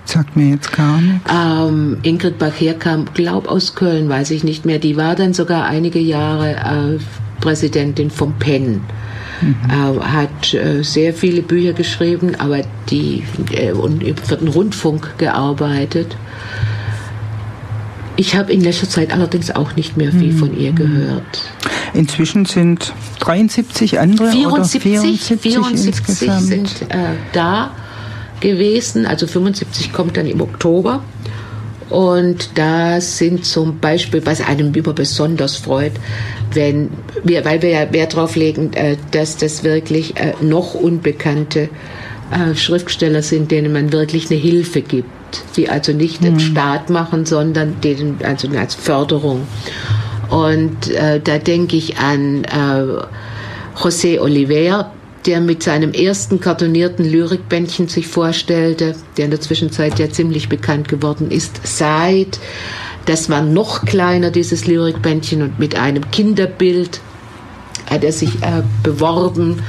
Sagt 0.05 0.37
mir 0.37 0.51
jetzt 0.51 0.73
gar 0.73 1.01
nichts. 1.01 1.31
Ähm, 1.33 1.99
Ingrid 2.03 2.39
Bacher 2.39 2.75
kam, 2.75 3.07
glaub 3.15 3.49
aus 3.49 3.75
Köln, 3.75 4.09
weiß 4.09 4.31
ich 4.33 4.45
nicht 4.45 4.65
mehr. 4.67 4.79
Die 4.79 4.97
war 4.97 5.15
dann 5.15 5.33
sogar 5.33 5.65
einige 5.65 5.99
Jahre 5.99 6.99
äh, 6.99 7.41
Präsidentin 7.41 8.11
vom 8.11 8.35
PEN. 8.35 8.83
Äh, 9.69 10.01
hat 10.01 10.55
äh, 10.55 10.83
sehr 10.83 11.13
viele 11.13 11.43
Bücher 11.43 11.73
geschrieben, 11.73 12.35
aber 12.39 12.61
die 12.91 13.25
äh, 13.53 13.73
und 13.73 14.03
für 14.21 14.37
den 14.37 14.49
Rundfunk 14.49 15.19
gearbeitet. 15.19 16.17
Ich 18.17 18.37
habe 18.37 18.53
in 18.53 18.61
letzter 18.61 18.89
Zeit 18.89 19.13
allerdings 19.13 19.51
auch 19.51 19.75
nicht 19.75 19.97
mehr 19.97 20.13
viel 20.13 20.33
von 20.33 20.57
ihr 20.57 20.73
gehört. 20.73 21.43
Inzwischen 21.95 22.45
sind 22.45 22.93
73 23.21 23.99
andere 23.99 24.31
74, 24.31 24.81
oder 24.81 25.01
74, 25.01 25.41
74 25.41 25.87
insgesamt. 25.87 26.43
sind 26.43 26.83
äh, 26.91 27.15
da 27.33 27.73
gewesen, 28.45 29.07
also 29.07 29.27
75 29.27 29.93
kommt 29.93 30.17
dann 30.17 30.27
im 30.27 30.41
Oktober. 30.41 31.03
Und 31.91 32.51
da 32.55 33.01
sind 33.01 33.45
zum 33.45 33.79
Beispiel, 33.79 34.25
was 34.25 34.41
einem 34.41 34.73
immer 34.75 34.93
besonders 34.93 35.57
freut, 35.57 35.93
wenn 36.53 36.91
wir, 37.23 37.45
weil 37.45 37.63
wir 37.63 37.71
ja 37.71 37.93
Wert 37.93 38.15
darauf 38.15 38.37
legen, 38.37 38.73
äh, 38.73 38.97
dass 39.11 39.37
das 39.37 39.65
wirklich 39.65 40.19
äh, 40.19 40.35
noch 40.41 40.75
unbekannte 40.75 41.69
äh, 42.31 42.55
Schriftsteller 42.55 43.23
sind, 43.23 43.51
denen 43.51 43.73
man 43.73 43.93
wirklich 43.93 44.31
eine 44.31 44.41
Hilfe 44.41 44.81
gibt, 44.81 45.09
die 45.57 45.69
also 45.69 45.93
nicht 45.93 46.21
mhm. 46.21 46.25
den 46.25 46.41
Staat 46.41 46.91
machen, 46.91 47.27
sondern 47.27 47.81
denen 47.83 48.19
also 48.25 48.49
als 48.57 48.75
Förderung. 48.75 49.47
Und 50.31 50.91
äh, 50.91 51.21
da 51.21 51.39
denke 51.39 51.77
ich 51.77 51.99
an 51.99 52.45
äh, 52.45 53.79
José 53.79 54.21
Oliver, 54.21 54.91
der 55.27 55.41
mit 55.41 55.63
seinem 55.63 55.93
ersten 55.93 56.41
kartonierten 56.41 57.05
Lyrikbändchen 57.05 57.89
sich 57.89 58.07
vorstellte, 58.07 58.95
der 59.17 59.25
in 59.27 59.31
der 59.31 59.41
Zwischenzeit 59.41 59.99
ja 59.99 60.11
ziemlich 60.11 60.49
bekannt 60.49 60.89
geworden 60.89 61.31
ist, 61.31 61.67
Said. 61.67 62.39
Das 63.07 63.29
war 63.29 63.43
noch 63.43 63.85
kleiner, 63.85 64.31
dieses 64.31 64.67
Lyrikbändchen, 64.67 65.43
und 65.43 65.59
mit 65.59 65.77
einem 65.77 66.11
Kinderbild 66.11 67.01
hat 67.91 68.05
er 68.05 68.13
sich 68.13 68.43
äh, 68.43 68.63
beworben, 68.83 69.63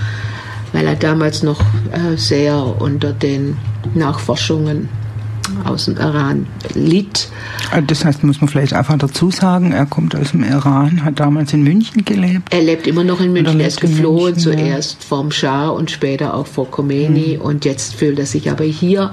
weil 0.73 0.87
er 0.87 0.95
damals 0.95 1.43
noch 1.43 1.61
äh, 1.91 2.17
sehr 2.17 2.81
unter 2.81 3.13
den 3.13 3.57
Nachforschungen 3.93 4.89
aus 5.63 5.85
dem 5.85 5.97
Iran 5.97 6.47
litt. 6.73 7.29
Ah, 7.71 7.81
das 7.81 8.05
heißt, 8.05 8.23
muss 8.23 8.41
man 8.41 8.49
vielleicht 8.49 8.73
einfach 8.73 8.97
dazu 8.97 9.31
sagen, 9.31 9.71
er 9.71 9.85
kommt 9.85 10.15
aus 10.15 10.31
dem 10.31 10.43
Iran, 10.43 11.03
hat 11.03 11.19
damals 11.19 11.53
in 11.53 11.63
München 11.63 12.05
gelebt. 12.05 12.53
Er 12.53 12.61
lebt 12.61 12.87
immer 12.87 13.03
noch 13.03 13.19
in 13.21 13.33
München. 13.33 13.59
Er 13.59 13.67
ist 13.67 13.81
geflohen, 13.81 14.33
München, 14.33 14.39
zuerst 14.39 14.97
ja. 14.99 15.07
vom 15.07 15.31
Schah 15.31 15.69
und 15.69 15.91
später 15.91 16.33
auch 16.33 16.47
vor 16.47 16.69
Khomeini. 16.69 17.37
Mhm. 17.37 17.41
Und 17.41 17.65
jetzt 17.65 17.95
fühlt 17.95 18.19
er 18.19 18.25
sich 18.25 18.49
aber 18.49 18.63
hier. 18.63 19.11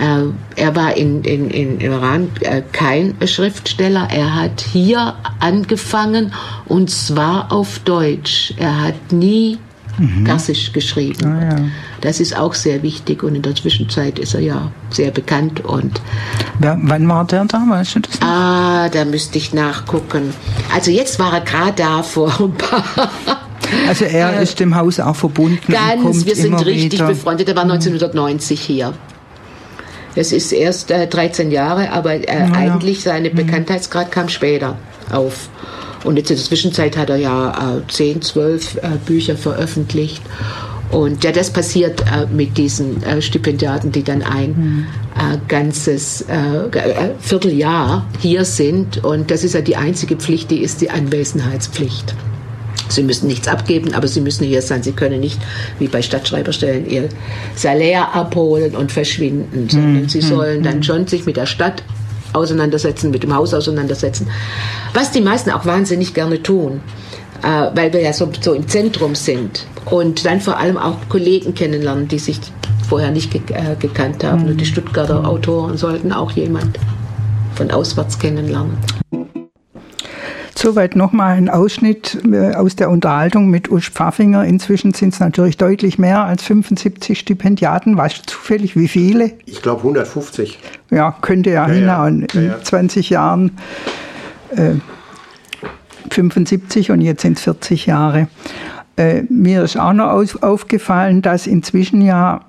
Äh, 0.00 0.60
er 0.60 0.76
war 0.76 0.96
in, 0.96 1.22
in, 1.22 1.50
in 1.50 1.80
Iran 1.80 2.28
äh, 2.40 2.62
kein 2.72 3.14
Schriftsteller. 3.26 4.08
Er 4.10 4.34
hat 4.34 4.60
hier 4.60 5.14
angefangen 5.40 6.32
und 6.66 6.90
zwar 6.90 7.52
auf 7.52 7.78
Deutsch. 7.80 8.54
Er 8.56 8.82
hat 8.82 9.12
nie 9.12 9.58
mhm. 9.98 10.24
Persisch 10.24 10.72
geschrieben. 10.72 11.26
Ah, 11.26 11.44
ja. 11.44 11.56
Das 12.00 12.20
ist 12.20 12.36
auch 12.36 12.54
sehr 12.54 12.82
wichtig 12.82 13.22
und 13.22 13.34
in 13.34 13.42
der 13.42 13.54
Zwischenzeit 13.54 14.18
ist 14.18 14.34
er 14.34 14.40
ja 14.40 14.70
sehr 14.90 15.10
bekannt. 15.10 15.64
Und 15.64 16.00
ja, 16.62 16.78
wann 16.82 17.08
war 17.08 17.24
der 17.24 17.44
da? 17.44 17.64
Weißt 17.68 17.96
du 17.96 18.00
das? 18.00 18.20
Ah, 18.20 18.88
da 18.88 19.04
müsste 19.04 19.38
ich 19.38 19.52
nachgucken. 19.52 20.32
Also 20.74 20.90
jetzt 20.90 21.18
war 21.18 21.32
er 21.32 21.40
gerade 21.40 21.74
da 21.76 22.02
vor 22.02 22.32
ein 22.40 22.52
paar 22.52 22.84
also 23.88 24.04
er 24.04 24.38
äh, 24.38 24.42
ist 24.42 24.60
dem 24.60 24.74
Haus 24.74 25.00
auch 25.00 25.16
verbunden. 25.16 25.72
Ganz, 25.72 26.24
wir 26.24 26.36
sind 26.36 26.54
richtig 26.64 26.94
wieder. 26.94 27.08
befreundet. 27.08 27.48
Er 27.48 27.56
war 27.56 27.64
1990 27.64 28.60
mhm. 28.60 28.64
hier. 28.72 28.94
Das 30.14 30.32
ist 30.32 30.52
erst 30.52 30.90
äh, 30.90 31.06
13 31.06 31.50
Jahre, 31.50 31.92
aber 31.92 32.14
äh, 32.14 32.24
ja, 32.26 32.52
eigentlich 32.52 33.02
seine 33.02 33.30
mhm. 33.30 33.36
Bekanntheitsgrad 33.36 34.10
kam 34.10 34.28
später 34.28 34.76
auf. 35.12 35.48
Und 36.06 36.16
jetzt 36.16 36.30
in 36.30 36.36
der 36.36 36.44
Zwischenzeit 36.44 36.96
hat 36.96 37.10
er 37.10 37.16
ja 37.16 37.78
äh, 37.78 37.92
10, 37.92 38.22
12 38.22 38.76
äh, 38.76 38.80
Bücher 39.04 39.36
veröffentlicht. 39.36 40.22
Und 40.92 41.24
ja, 41.24 41.32
das 41.32 41.50
passiert 41.50 42.02
äh, 42.02 42.26
mit 42.32 42.56
diesen 42.56 43.02
äh, 43.02 43.20
Stipendiaten, 43.20 43.90
die 43.90 44.04
dann 44.04 44.22
ein 44.22 44.50
mhm. 44.50 44.86
äh, 45.16 45.36
ganzes 45.48 46.22
äh, 46.22 46.78
äh, 46.78 47.10
Vierteljahr 47.18 48.06
hier 48.20 48.44
sind. 48.44 49.04
Und 49.04 49.32
das 49.32 49.42
ist 49.42 49.54
ja 49.54 49.62
die 49.62 49.74
einzige 49.74 50.14
Pflicht, 50.14 50.52
die 50.52 50.58
ist 50.58 50.80
die 50.80 50.90
Anwesenheitspflicht. 50.90 52.14
Sie 52.88 53.02
müssen 53.02 53.26
nichts 53.26 53.48
abgeben, 53.48 53.94
aber 53.94 54.06
Sie 54.06 54.20
müssen 54.20 54.44
hier 54.44 54.62
sein. 54.62 54.84
Sie 54.84 54.92
können 54.92 55.18
nicht, 55.18 55.40
wie 55.80 55.88
bei 55.88 56.02
Stadtschreiberstellen, 56.02 56.88
Ihr 56.88 57.08
Salär 57.56 58.14
abholen 58.14 58.76
und 58.76 58.92
verschwinden, 58.92 59.68
sondern 59.68 60.02
mhm. 60.02 60.08
Sie 60.08 60.20
sollen 60.20 60.62
dann 60.62 60.84
schon 60.84 61.08
sich 61.08 61.26
mit 61.26 61.36
der 61.36 61.46
Stadt 61.46 61.82
auseinandersetzen, 62.36 63.10
mit 63.10 63.22
dem 63.22 63.34
Haus 63.34 63.54
auseinandersetzen. 63.54 64.28
Was 64.94 65.10
die 65.10 65.20
meisten 65.20 65.50
auch 65.50 65.66
wahnsinnig 65.66 66.14
gerne 66.14 66.42
tun, 66.42 66.80
äh, 67.42 67.70
weil 67.74 67.92
wir 67.92 68.00
ja 68.00 68.12
so, 68.12 68.30
so 68.40 68.52
im 68.52 68.68
Zentrum 68.68 69.14
sind. 69.14 69.66
Und 69.84 70.24
dann 70.24 70.40
vor 70.40 70.58
allem 70.58 70.76
auch 70.76 70.96
Kollegen 71.08 71.54
kennenlernen, 71.54 72.08
die 72.08 72.18
sich 72.18 72.40
vorher 72.88 73.10
nicht 73.10 73.30
ge 73.30 73.40
äh, 73.52 73.76
gekannt 73.76 74.24
haben. 74.24 74.42
Mhm. 74.42 74.48
Und 74.50 74.60
die 74.60 74.66
Stuttgarter 74.66 75.26
Autoren 75.26 75.76
sollten 75.76 76.12
auch 76.12 76.30
jemand 76.32 76.78
von 77.54 77.70
auswärts 77.70 78.18
kennenlernen. 78.18 78.76
Soweit 80.58 80.96
nochmal 80.96 81.36
ein 81.36 81.50
Ausschnitt 81.50 82.18
äh, 82.24 82.54
aus 82.54 82.76
der 82.76 82.88
Unterhaltung 82.88 83.50
mit 83.50 83.70
Usch 83.70 83.90
Pfaffinger. 83.90 84.44
Inzwischen 84.46 84.94
sind 84.94 85.12
es 85.12 85.20
natürlich 85.20 85.58
deutlich 85.58 85.98
mehr 85.98 86.24
als 86.24 86.44
75 86.44 87.18
Stipendiaten. 87.18 87.98
Weißt 87.98 88.18
du 88.18 88.22
zufällig, 88.22 88.74
wie 88.74 88.88
viele? 88.88 89.32
Ich 89.44 89.60
glaube 89.60 89.80
150. 89.80 90.58
Ja, 90.90 91.14
könnte 91.20 91.50
ja, 91.50 91.68
ja 91.68 91.74
hinhauen. 91.74 92.26
Ja, 92.32 92.40
ja. 92.40 92.54
In 92.54 92.64
20 92.64 93.10
Jahren 93.10 93.58
äh, 94.56 94.76
75 96.10 96.90
und 96.90 97.02
jetzt 97.02 97.20
sind 97.20 97.36
es 97.36 97.44
40 97.44 97.84
Jahre. 97.84 98.28
Äh, 98.96 99.24
mir 99.28 99.62
ist 99.62 99.76
auch 99.76 99.92
noch 99.92 100.08
auf, 100.08 100.42
aufgefallen, 100.42 101.20
dass 101.20 101.46
inzwischen 101.46 102.00
ja 102.00 102.45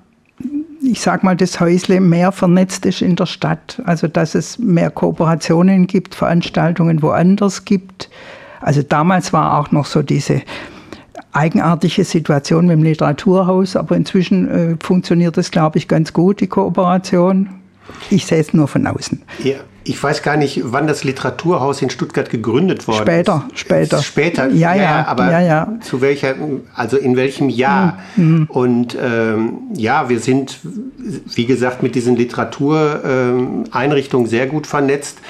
ich 0.82 1.00
sag 1.00 1.24
mal, 1.24 1.36
das 1.36 1.60
Häusle 1.60 2.00
mehr 2.00 2.32
vernetzt 2.32 2.86
ist 2.86 3.02
in 3.02 3.16
der 3.16 3.26
Stadt. 3.26 3.82
Also, 3.84 4.08
dass 4.08 4.34
es 4.34 4.58
mehr 4.58 4.90
Kooperationen 4.90 5.86
gibt, 5.86 6.14
Veranstaltungen 6.14 7.02
woanders 7.02 7.64
gibt. 7.64 8.10
Also, 8.60 8.82
damals 8.82 9.32
war 9.32 9.58
auch 9.58 9.70
noch 9.70 9.86
so 9.86 10.02
diese 10.02 10.42
eigenartige 11.32 12.04
Situation 12.04 12.66
mit 12.66 12.78
dem 12.78 12.82
Literaturhaus, 12.82 13.76
aber 13.76 13.96
inzwischen 13.96 14.48
äh, 14.48 14.76
funktioniert 14.80 15.36
das, 15.36 15.50
glaube 15.50 15.78
ich, 15.78 15.88
ganz 15.88 16.12
gut, 16.12 16.40
die 16.40 16.46
Kooperation. 16.46 17.50
Ich 18.10 18.26
sehe 18.26 18.40
es 18.40 18.52
nur 18.52 18.68
von 18.68 18.86
außen. 18.86 19.22
Ja. 19.42 19.56
Ich 19.88 20.02
weiß 20.02 20.22
gar 20.22 20.36
nicht, 20.36 20.60
wann 20.64 20.86
das 20.86 21.02
Literaturhaus 21.02 21.80
in 21.80 21.88
Stuttgart 21.88 22.28
gegründet 22.28 22.86
worden 22.86 23.00
später, 23.02 23.46
ist. 23.52 23.60
Später, 23.60 24.02
später. 24.02 24.48
Ja, 24.48 24.74
ja, 24.74 24.82
ja 24.82 25.06
aber 25.06 25.30
ja, 25.30 25.40
ja. 25.40 25.72
zu 25.80 26.02
welcher, 26.02 26.34
also 26.74 26.98
in 26.98 27.16
welchem 27.16 27.48
Jahr? 27.48 27.98
Mhm. 28.16 28.44
Und 28.50 28.98
ähm, 29.00 29.60
ja, 29.74 30.10
wir 30.10 30.20
sind, 30.20 30.58
wie 31.34 31.46
gesagt, 31.46 31.82
mit 31.82 31.94
diesen 31.94 32.16
Literatureinrichtungen 32.16 34.26
ähm, 34.26 34.30
sehr 34.30 34.46
gut 34.46 34.66
vernetzt. 34.66 35.20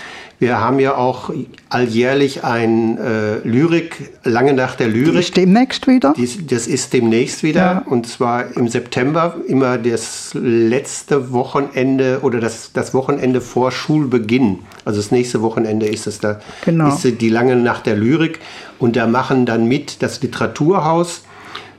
Wir 0.41 0.61
haben 0.61 0.79
ja 0.79 0.95
auch 0.95 1.31
alljährlich 1.69 2.45
ein 2.45 2.97
äh, 2.97 3.39
Lyrik, 3.39 4.11
lange 4.23 4.53
nach 4.53 4.77
der 4.77 4.87
Lyrik. 4.87 5.15
Das 5.15 5.25
ist 5.25 5.37
demnächst 5.37 5.89
wieder? 5.89 6.15
Dies, 6.17 6.47
das 6.47 6.69
ist 6.69 6.93
demnächst 6.93 7.43
wieder 7.43 7.61
ja. 7.61 7.83
und 7.85 8.07
zwar 8.07 8.57
im 8.57 8.69
September, 8.69 9.35
immer 9.49 9.79
das 9.79 10.35
letzte 10.35 11.33
Wochenende 11.33 12.21
oder 12.23 12.39
das, 12.39 12.71
das 12.73 12.95
Wochenende 12.95 13.41
vor 13.41 13.73
Schulbeginn. 13.73 14.61
Also 14.85 15.01
das 15.01 15.11
nächste 15.11 15.43
Wochenende 15.43 15.87
ist 15.87 16.07
es 16.07 16.21
da. 16.21 16.41
Genau. 16.65 16.89
Ist 16.89 17.21
die 17.21 17.31
lange 17.31 17.57
Nacht 17.57 17.87
der 17.87 17.97
Lyrik 17.97 18.39
und 18.79 18.95
da 18.95 19.09
machen 19.09 19.45
dann 19.45 19.67
mit 19.67 20.03
das 20.03 20.23
Literaturhaus, 20.23 21.25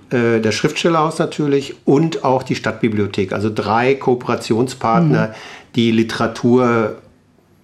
äh, 0.10 0.42
das 0.42 0.54
Schriftstellerhaus 0.54 1.18
natürlich 1.18 1.78
und 1.86 2.26
auch 2.26 2.44
die 2.44 2.56
Stadtbibliothek. 2.56 3.32
Also 3.32 3.50
drei 3.54 3.96
Kooperationspartner, 3.96 5.28
mhm. 5.28 5.34
die 5.76 5.92
Literatur 5.92 6.98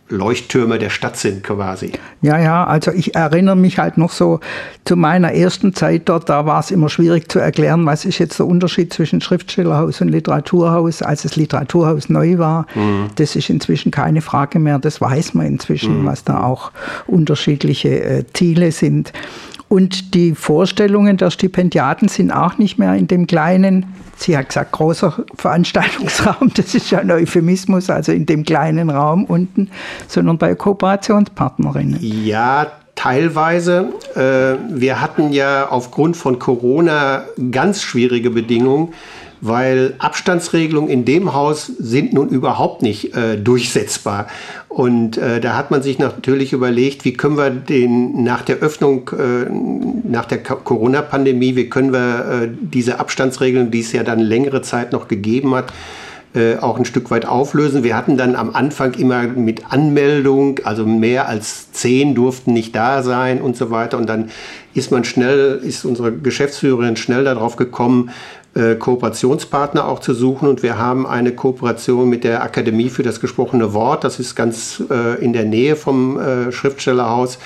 Leuchttürme 0.08 0.78
der 0.78 0.92
Stadt 0.92 1.18
sind 1.18 1.44
quasi. 1.44 1.92
Ja, 2.22 2.40
ja, 2.40 2.64
also 2.64 2.92
ich 2.92 3.16
erinnere 3.16 3.56
mich 3.56 3.80
halt 3.80 3.98
noch 3.98 4.12
so 4.12 4.40
zu 4.84 4.96
meiner 4.96 5.34
ersten 5.34 5.74
Zeit 5.74 6.04
dort, 6.06 6.30
da 6.30 6.46
war 6.46 6.60
es 6.60 6.70
immer 6.70 6.90
schwierig 6.90 7.32
zu 7.32 7.40
erklären, 7.40 7.88
was 7.88 8.06
ist 8.06 8.20
jetzt 8.20 8.38
der 8.38 8.46
Unterschied 8.46 8.94
zwischen 8.94 9.20
Schriftstellerhaus 9.20 10.02
und 10.02 10.10
Literaturhaus, 10.10 11.02
als 11.02 11.24
das 11.24 11.36
Literaturhaus 11.36 12.10
neu 12.10 12.38
war. 12.38 12.68
Mhm. 12.76 13.08
Das 13.16 13.36
ist 13.36 13.50
inzwischen 13.50 13.92
keine 13.92 14.22
Frage 14.22 14.60
mehr, 14.60 14.78
das 14.78 15.02
weiß 15.02 15.34
man 15.34 15.48
inzwischen, 15.48 16.04
mhm. 16.04 16.06
was 16.06 16.24
da 16.24 16.44
auch 16.44 16.72
unterschiedliche 17.08 18.04
äh, 18.04 18.24
Ziele 18.32 18.72
sind. 18.72 19.12
Und 19.68 20.14
die 20.14 20.36
Vorstellungen 20.36 21.18
der 21.18 21.32
Stipendiaten 21.32 22.08
sind 22.08 22.32
auch 22.32 22.58
nicht 22.58 22.78
mehr 22.78 22.94
in 22.96 23.08
dem 23.08 23.28
kleinen, 23.28 23.88
sie 24.16 24.38
hat 24.38 24.50
gesagt, 24.50 24.72
großer 24.74 25.26
Veranstaltungsraum, 25.36 26.52
das 26.56 26.76
ist 26.76 26.92
ja 26.92 27.00
ein 27.00 27.12
Euphemismus, 27.12 27.90
also 27.90 28.12
in 28.12 28.26
dem 28.26 28.44
kleinen 28.44 28.90
Raum 28.90 29.26
unten, 29.26 29.70
sondern 30.08 30.38
bei 30.38 30.54
Kooperationspartnerinnen. 30.56 31.98
Ja, 32.02 32.68
teilweise. 32.96 33.90
Äh, 34.16 34.58
wir 34.70 35.02
hatten 35.02 35.34
ja 35.34 35.68
aufgrund 35.70 36.16
von 36.18 36.40
Corona 36.40 37.26
ganz 37.52 37.82
schwierige 37.82 38.30
Bedingungen 38.30 38.94
weil 39.48 39.94
Abstandsregelungen 40.00 40.90
in 40.90 41.06
dem 41.06 41.34
Haus 41.34 41.68
sind 41.68 42.14
nun 42.14 42.30
überhaupt 42.30 42.82
nicht 42.82 43.16
äh, 43.16 43.38
durchsetzbar. 43.38 44.28
Und 44.68 45.18
äh, 45.18 45.40
da 45.40 45.56
hat 45.56 45.72
man 45.72 45.84
sich 45.84 46.00
natürlich 46.00 46.52
überlegt, 46.52 47.06
wie 47.06 47.14
können 47.14 47.38
wir 47.38 47.50
den 47.50 48.24
nach 48.24 48.42
der 48.42 48.58
Öffnung, 48.58 49.12
äh, 49.12 49.50
nach 50.10 50.26
der 50.26 50.40
Corona-Pandemie, 50.40 51.56
wie 51.56 51.70
können 51.70 51.94
wir 51.94 52.44
äh, 52.44 52.48
diese 52.60 53.00
Abstandsregeln, 53.00 53.72
die 53.72 53.82
es 53.82 53.92
ja 53.92 54.04
dann 54.04 54.20
längere 54.20 54.62
Zeit 54.64 54.92
noch 54.92 55.08
gegeben 55.08 55.54
hat, 55.54 55.72
äh, 56.36 56.58
auch 56.58 56.78
ein 56.78 56.86
Stück 56.86 57.12
weit 57.12 57.26
auflösen. 57.26 57.84
Wir 57.84 57.96
hatten 57.96 58.18
dann 58.18 58.36
am 58.36 58.54
Anfang 58.54 58.94
immer 58.96 59.24
mit 59.24 59.72
Anmeldung, 59.72 60.60
also 60.66 60.86
mehr 60.86 61.30
als 61.30 61.72
zehn 61.72 62.14
durften 62.14 62.52
nicht 62.52 62.76
da 62.76 63.04
sein 63.04 63.42
und 63.42 63.56
so 63.56 63.72
weiter. 63.72 63.98
Und 63.98 64.10
dann 64.10 64.30
ist 64.74 64.92
man 64.92 65.06
schnell, 65.06 65.62
ist 65.64 65.86
unsere 65.86 66.12
Geschäftsführerin 66.12 66.98
schnell 66.98 67.24
darauf 67.24 67.56
gekommen, 67.56 68.10
äh, 68.56 68.76
Kooperationspartner 68.76 69.88
auch 69.88 70.00
zu 70.00 70.14
suchen. 70.14 70.48
Und 70.48 70.64
wir 70.64 70.78
haben 70.78 71.06
eine 71.06 71.34
Kooperation 71.34 72.10
mit 72.10 72.24
der 72.24 72.44
Akademie 72.44 72.90
für 72.90 73.04
das 73.04 73.20
gesprochene 73.20 73.74
Wort. 73.74 74.04
Das 74.04 74.20
ist 74.20 74.36
ganz 74.36 74.82
äh, 74.90 75.24
in 75.24 75.34
der 75.34 75.46
Nähe 75.46 75.76
vom 75.76 76.20
äh, 76.20 76.52
Schriftstellerhaus. 76.52 77.38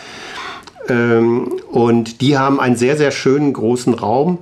Ähm, 0.88 1.54
und 1.72 2.22
die 2.22 2.38
haben 2.38 2.60
einen 2.60 2.76
sehr, 2.76 2.98
sehr 2.98 3.12
schönen 3.12 3.54
großen 3.54 3.94
Raum 3.94 4.40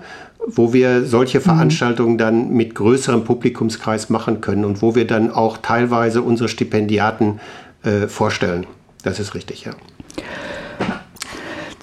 wo 0.49 0.71
wir 0.71 1.03
solche 1.03 1.41
Veranstaltungen 1.41 2.17
dann 2.17 2.51
mit 2.51 2.73
größerem 2.73 3.25
Publikumskreis 3.25 4.09
machen 4.09 4.39
können 4.39 4.63
und 4.63 4.81
wo 4.81 4.95
wir 4.95 5.05
dann 5.05 5.29
auch 5.29 5.57
teilweise 5.57 6.21
unsere 6.21 6.47
Stipendiaten 6.47 7.41
äh, 7.83 8.07
vorstellen. 8.07 8.65
Das 9.03 9.19
ist 9.19 9.35
richtig, 9.35 9.65
ja. 9.65 9.73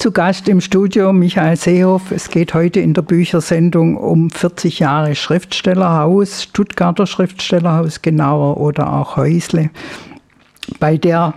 Zu 0.05 0.12
Gast 0.12 0.51
im 0.51 0.61
Studio 0.61 1.14
Michael 1.14 1.57
Seehoff. 1.57 2.11
Es 2.11 2.29
geht 2.29 2.53
heute 2.53 2.79
in 2.79 2.93
der 2.93 3.01
Büchersendung 3.01 3.97
um 3.97 4.29
40 4.29 4.81
Jahre 4.81 5.14
Schriftstellerhaus, 5.14 6.43
Stuttgarter 6.43 7.07
Schriftstellerhaus 7.07 8.03
genauer 8.03 8.59
oder 8.59 8.93
auch 8.93 9.17
Häusle. 9.17 9.71
Bei 10.79 10.99
der 10.99 11.33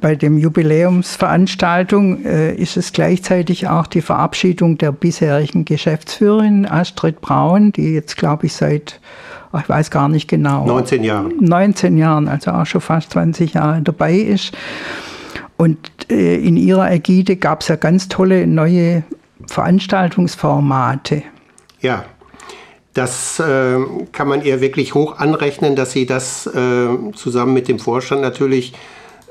bei 0.00 0.14
dem 0.14 0.38
Jubiläumsveranstaltung 0.38 2.24
äh, 2.24 2.54
ist 2.54 2.76
es 2.76 2.92
gleichzeitig 2.92 3.66
auch 3.66 3.88
die 3.88 4.02
Verabschiedung 4.02 4.78
der 4.78 4.92
bisherigen 4.92 5.64
Geschäftsführerin 5.64 6.64
Astrid 6.64 7.20
Braun, 7.20 7.72
die 7.72 7.94
jetzt, 7.94 8.16
glaube 8.16 8.46
ich, 8.46 8.52
seit, 8.52 9.00
ich 9.52 9.68
weiß 9.68 9.90
gar 9.90 10.08
nicht 10.08 10.28
genau. 10.28 10.64
19 10.64 11.02
Jahren. 11.02 11.34
19 11.40 11.98
Jahren, 11.98 12.28
also 12.28 12.52
auch 12.52 12.66
schon 12.66 12.80
fast 12.80 13.10
20 13.10 13.54
Jahre 13.54 13.82
dabei 13.82 14.14
ist. 14.14 14.56
Und 15.56 15.78
äh, 16.10 16.36
in 16.36 16.56
ihrer 16.56 16.90
Ägide 16.90 17.36
gab 17.36 17.62
es 17.62 17.68
ja 17.68 17.76
ganz 17.76 18.08
tolle 18.08 18.46
neue 18.46 19.04
Veranstaltungsformate. 19.46 21.22
Ja, 21.80 22.04
das 22.94 23.38
äh, 23.40 23.78
kann 24.12 24.28
man 24.28 24.42
ihr 24.42 24.60
wirklich 24.60 24.94
hoch 24.94 25.18
anrechnen, 25.18 25.76
dass 25.76 25.92
sie 25.92 26.06
das 26.06 26.46
äh, 26.46 26.88
zusammen 27.14 27.54
mit 27.54 27.68
dem 27.68 27.78
Vorstand 27.78 28.22
natürlich 28.22 28.74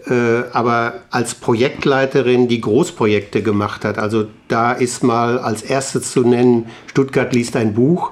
äh, 0.08 0.44
aber 0.52 1.02
als 1.10 1.36
Projektleiterin 1.36 2.48
die 2.48 2.62
Großprojekte 2.62 3.42
gemacht 3.42 3.84
hat. 3.84 3.98
Also 3.98 4.28
da 4.48 4.72
ist 4.72 5.04
mal 5.04 5.40
als 5.40 5.64
erstes 5.64 6.12
zu 6.12 6.22
nennen, 6.22 6.68
Stuttgart 6.88 7.34
liest 7.34 7.56
ein 7.56 7.74
Buch. 7.74 8.12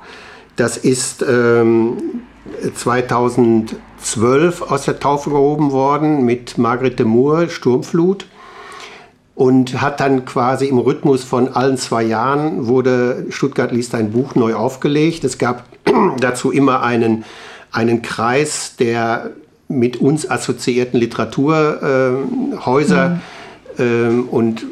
Das 0.56 0.78
ist 0.78 1.24
ähm, 1.28 2.24
2012 2.76 4.62
aus 4.62 4.86
der 4.86 5.00
Taufe 5.00 5.30
gehoben 5.30 5.72
worden 5.72 6.26
mit 6.26 6.58
Margret 6.58 7.00
de 7.00 7.06
Moor, 7.06 7.48
Sturmflut. 7.50 8.26
Und 9.36 9.82
hat 9.82 10.00
dann 10.00 10.26
quasi 10.26 10.68
im 10.68 10.78
Rhythmus 10.78 11.24
von 11.24 11.48
allen 11.48 11.78
zwei 11.78 12.04
Jahren 12.04 12.68
wurde 12.68 13.26
Stuttgart 13.30 13.72
liest 13.72 13.96
ein 13.96 14.12
Buch 14.12 14.36
neu 14.36 14.54
aufgelegt. 14.54 15.24
Es 15.24 15.40
gab 15.40 15.64
dazu 16.20 16.52
immer 16.52 16.84
einen, 16.84 17.24
einen 17.72 18.04
Kreis 18.04 18.76
der 18.78 19.32
mit 19.68 19.98
uns 19.98 20.30
assoziierten 20.30 21.00
Literaturhäuser 21.00 23.22
äh, 23.80 23.82
mhm. 23.82 24.20
äh, 24.20 24.22
und 24.30 24.64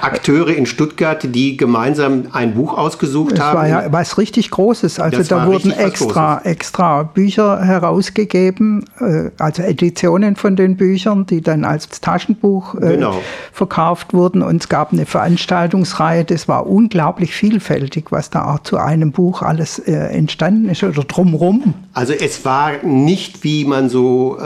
Akteure 0.00 0.48
in 0.48 0.66
Stuttgart, 0.66 1.26
die 1.34 1.56
gemeinsam 1.56 2.26
ein 2.32 2.54
Buch 2.54 2.76
ausgesucht 2.76 3.32
das 3.32 3.40
haben. 3.40 3.62
Das 3.62 3.72
war 3.72 3.84
ja 3.84 3.92
was 3.92 4.18
richtig 4.18 4.50
Großes. 4.50 5.00
Also 5.00 5.18
das 5.18 5.28
da 5.28 5.46
wurden 5.46 5.72
extra, 5.72 6.40
extra 6.44 7.02
Bücher 7.02 7.62
herausgegeben, 7.62 8.84
äh, 9.00 9.30
also 9.38 9.62
Editionen 9.62 10.36
von 10.36 10.54
den 10.56 10.76
Büchern, 10.76 11.26
die 11.26 11.40
dann 11.40 11.64
als 11.64 11.88
Taschenbuch 12.00 12.76
äh, 12.76 12.94
genau. 12.94 13.20
verkauft 13.52 14.14
wurden. 14.14 14.42
Und 14.42 14.62
es 14.62 14.68
gab 14.68 14.92
eine 14.92 15.06
Veranstaltungsreihe, 15.06 16.24
das 16.24 16.46
war 16.46 16.66
unglaublich 16.66 17.34
vielfältig, 17.34 18.06
was 18.10 18.30
da 18.30 18.52
auch 18.52 18.60
zu 18.60 18.78
einem 18.78 19.10
Buch 19.10 19.42
alles 19.42 19.80
äh, 19.80 19.92
entstanden 19.92 20.68
ist 20.68 20.84
oder 20.84 21.02
drumrum. 21.04 21.74
Also 21.92 22.12
es 22.12 22.44
war 22.44 22.84
nicht, 22.84 23.42
wie 23.44 23.64
man 23.64 23.88
so 23.88 24.38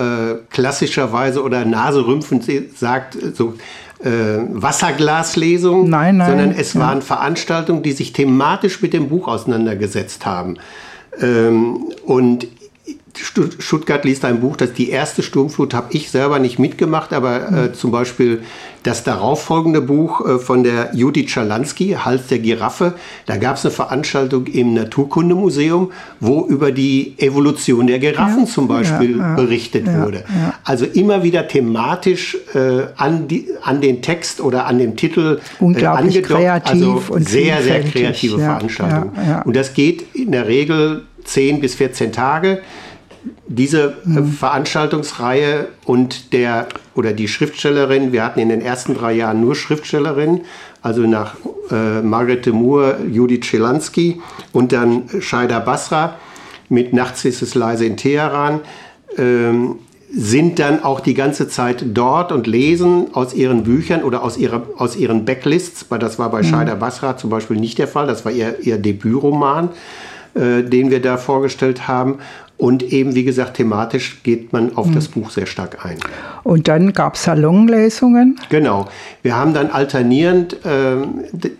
klassischerweise 0.50 1.42
oder 1.42 1.64
naserümpfend 1.64 2.44
sagt, 2.76 3.16
so 3.34 3.54
äh, 4.02 4.08
Wasserglaslesung, 4.50 5.88
nein, 5.88 6.18
nein, 6.18 6.28
sondern 6.28 6.50
es 6.52 6.74
ja. 6.74 6.80
waren 6.80 7.02
Veranstaltungen, 7.02 7.82
die 7.82 7.92
sich 7.92 8.12
thematisch 8.12 8.82
mit 8.82 8.92
dem 8.92 9.08
Buch 9.08 9.28
auseinandergesetzt 9.28 10.26
haben. 10.26 10.58
Ähm, 11.20 11.86
und 12.04 12.46
Stuttgart 13.58 14.04
liest 14.04 14.24
ein 14.24 14.40
Buch, 14.40 14.56
das 14.56 14.72
die 14.74 14.90
erste 14.90 15.22
Sturmflut 15.22 15.72
habe 15.72 15.88
ich 15.92 16.10
selber 16.10 16.38
nicht 16.38 16.58
mitgemacht, 16.58 17.12
aber 17.12 17.50
äh, 17.50 17.72
zum 17.72 17.90
Beispiel 17.90 18.42
das 18.86 19.04
darauffolgende 19.04 19.80
Buch 19.80 20.24
äh, 20.24 20.38
von 20.38 20.62
der 20.62 20.90
Judith 20.94 21.30
Schalansky, 21.30 21.96
Hals 21.98 22.28
der 22.28 22.38
Giraffe, 22.38 22.94
da 23.26 23.36
gab 23.36 23.56
es 23.56 23.64
eine 23.64 23.72
Veranstaltung 23.72 24.46
im 24.46 24.74
Naturkundemuseum, 24.74 25.92
wo 26.20 26.46
über 26.46 26.70
die 26.70 27.14
Evolution 27.18 27.86
der 27.86 27.98
Giraffen 27.98 28.44
ja, 28.44 28.46
zum 28.46 28.68
Beispiel 28.68 29.18
ja, 29.18 29.30
ja, 29.30 29.34
berichtet 29.34 29.86
wurde. 29.86 30.24
Also 30.64 30.84
immer 30.84 31.22
wieder 31.22 31.48
thematisch 31.48 32.36
äh, 32.54 32.84
an, 32.96 33.28
die, 33.28 33.48
an 33.62 33.80
den 33.80 34.02
Text 34.02 34.40
oder 34.40 34.66
an 34.66 34.78
dem 34.78 34.96
Titel 34.96 35.40
äh, 35.40 35.62
Unglaublich 35.64 36.16
angedockt. 36.16 36.40
kreativ 36.40 36.74
also 36.74 37.14
und 37.14 37.28
sehr, 37.28 37.62
sehr 37.62 37.82
kreative 37.82 38.38
Veranstaltung. 38.38 39.12
Und 39.44 39.56
das 39.56 39.74
geht 39.74 40.14
in 40.14 40.32
der 40.32 40.46
Regel 40.46 41.02
10 41.24 41.60
bis 41.60 41.74
14 41.74 42.12
Tage 42.12 42.60
diese 43.48 43.96
mhm. 44.04 44.26
Veranstaltungsreihe 44.26 45.68
und 45.84 46.32
der 46.32 46.66
oder 46.94 47.12
die 47.12 47.28
Schriftstellerin, 47.28 48.12
wir 48.12 48.24
hatten 48.24 48.40
in 48.40 48.48
den 48.48 48.60
ersten 48.60 48.94
drei 48.94 49.12
Jahren 49.12 49.40
nur 49.40 49.54
Schriftstellerinnen, 49.54 50.42
also 50.82 51.02
nach 51.02 51.34
äh, 51.70 52.02
Margaret 52.02 52.46
de 52.46 52.52
Moore, 52.52 52.98
Judith 53.10 53.44
Schelansky 53.44 54.20
und 54.52 54.72
dann 54.72 55.04
Shaida 55.20 55.60
Basra 55.60 56.16
mit 56.68 56.92
Nachts 56.92 57.24
ist 57.24 57.42
es 57.42 57.54
leise 57.54 57.86
in 57.86 57.96
Teheran, 57.96 58.60
ähm, 59.16 59.76
sind 60.12 60.58
dann 60.58 60.82
auch 60.82 61.00
die 61.00 61.14
ganze 61.14 61.48
Zeit 61.48 61.84
dort 61.92 62.32
und 62.32 62.46
lesen 62.46 63.08
aus 63.12 63.34
ihren 63.34 63.64
Büchern 63.64 64.02
oder 64.02 64.22
aus, 64.22 64.36
ihrer, 64.36 64.62
aus 64.76 64.96
ihren 64.96 65.24
Backlists. 65.24 65.86
Das 65.88 66.18
war 66.18 66.30
bei 66.30 66.42
mhm. 66.42 66.46
Shaida 66.46 66.74
Basra 66.74 67.16
zum 67.16 67.30
Beispiel 67.30 67.56
nicht 67.56 67.78
der 67.78 67.88
Fall, 67.88 68.06
das 68.06 68.24
war 68.24 68.32
ihr, 68.32 68.60
ihr 68.60 68.78
Debütroman, 68.78 69.70
äh, 70.34 70.62
den 70.62 70.90
wir 70.90 71.02
da 71.02 71.16
vorgestellt 71.16 71.88
haben. 71.88 72.18
Und 72.58 72.82
eben, 72.82 73.14
wie 73.14 73.24
gesagt, 73.24 73.58
thematisch 73.58 74.22
geht 74.22 74.52
man 74.52 74.76
auf 74.76 74.86
mhm. 74.86 74.94
das 74.94 75.08
Buch 75.08 75.30
sehr 75.30 75.46
stark 75.46 75.84
ein. 75.84 75.98
Und 76.42 76.68
dann 76.68 76.92
gab 76.94 77.16
es 77.16 77.24
Salonlesungen? 77.24 78.40
Genau. 78.48 78.88
Wir 79.22 79.36
haben 79.36 79.52
dann 79.52 79.70
alternierend 79.70 80.64
äh, 80.64 80.96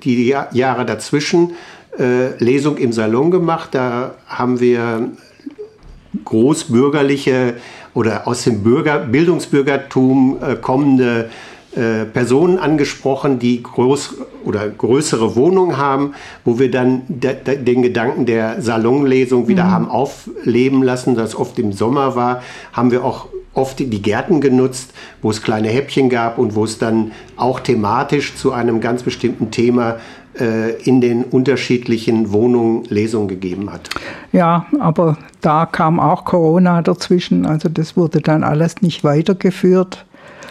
die 0.02 0.34
Jahre 0.52 0.86
dazwischen 0.86 1.52
äh, 1.98 2.42
Lesung 2.42 2.78
im 2.78 2.92
Salon 2.92 3.30
gemacht. 3.30 3.70
Da 3.72 4.14
haben 4.26 4.58
wir 4.60 5.10
großbürgerliche 6.24 7.54
oder 7.92 8.26
aus 8.26 8.44
dem 8.44 8.62
Bürger, 8.62 8.98
Bildungsbürgertum 8.98 10.38
äh, 10.42 10.56
kommende 10.56 11.30
äh, 11.76 12.06
Personen 12.06 12.58
angesprochen, 12.58 13.38
die 13.38 13.62
groß 13.62 14.14
oder 14.44 14.66
größere 14.68 15.36
Wohnungen 15.36 15.76
haben, 15.76 16.14
wo 16.44 16.58
wir 16.58 16.70
dann 16.70 17.02
de, 17.08 17.34
de, 17.34 17.62
den 17.62 17.82
Gedanken 17.82 18.24
der 18.24 18.62
Salonlesung 18.62 19.46
wieder 19.46 19.64
mhm. 19.64 19.70
haben 19.70 19.90
aufleben 19.90 20.82
lassen, 20.82 21.16
das 21.16 21.36
oft 21.36 21.58
im 21.58 21.72
Sommer 21.72 22.16
war, 22.16 22.42
haben 22.72 22.90
wir 22.90 23.04
auch 23.04 23.26
oft 23.52 23.78
die 23.78 24.02
Gärten 24.02 24.40
genutzt, 24.40 24.94
wo 25.20 25.30
es 25.30 25.42
kleine 25.42 25.68
Häppchen 25.68 26.08
gab 26.08 26.38
und 26.38 26.54
wo 26.54 26.64
es 26.64 26.78
dann 26.78 27.12
auch 27.36 27.60
thematisch 27.60 28.36
zu 28.36 28.52
einem 28.52 28.80
ganz 28.80 29.02
bestimmten 29.02 29.50
Thema 29.50 29.96
äh, 30.40 30.80
in 30.82 31.02
den 31.02 31.24
unterschiedlichen 31.24 32.32
Wohnungen 32.32 32.84
Lesungen 32.84 33.28
gegeben 33.28 33.70
hat. 33.70 33.90
Ja, 34.32 34.64
aber 34.80 35.18
da 35.42 35.66
kam 35.66 36.00
auch 36.00 36.24
Corona 36.24 36.80
dazwischen, 36.80 37.44
also 37.44 37.68
das 37.68 37.98
wurde 37.98 38.20
dann 38.22 38.44
alles 38.44 38.80
nicht 38.80 39.04
weitergeführt. 39.04 40.05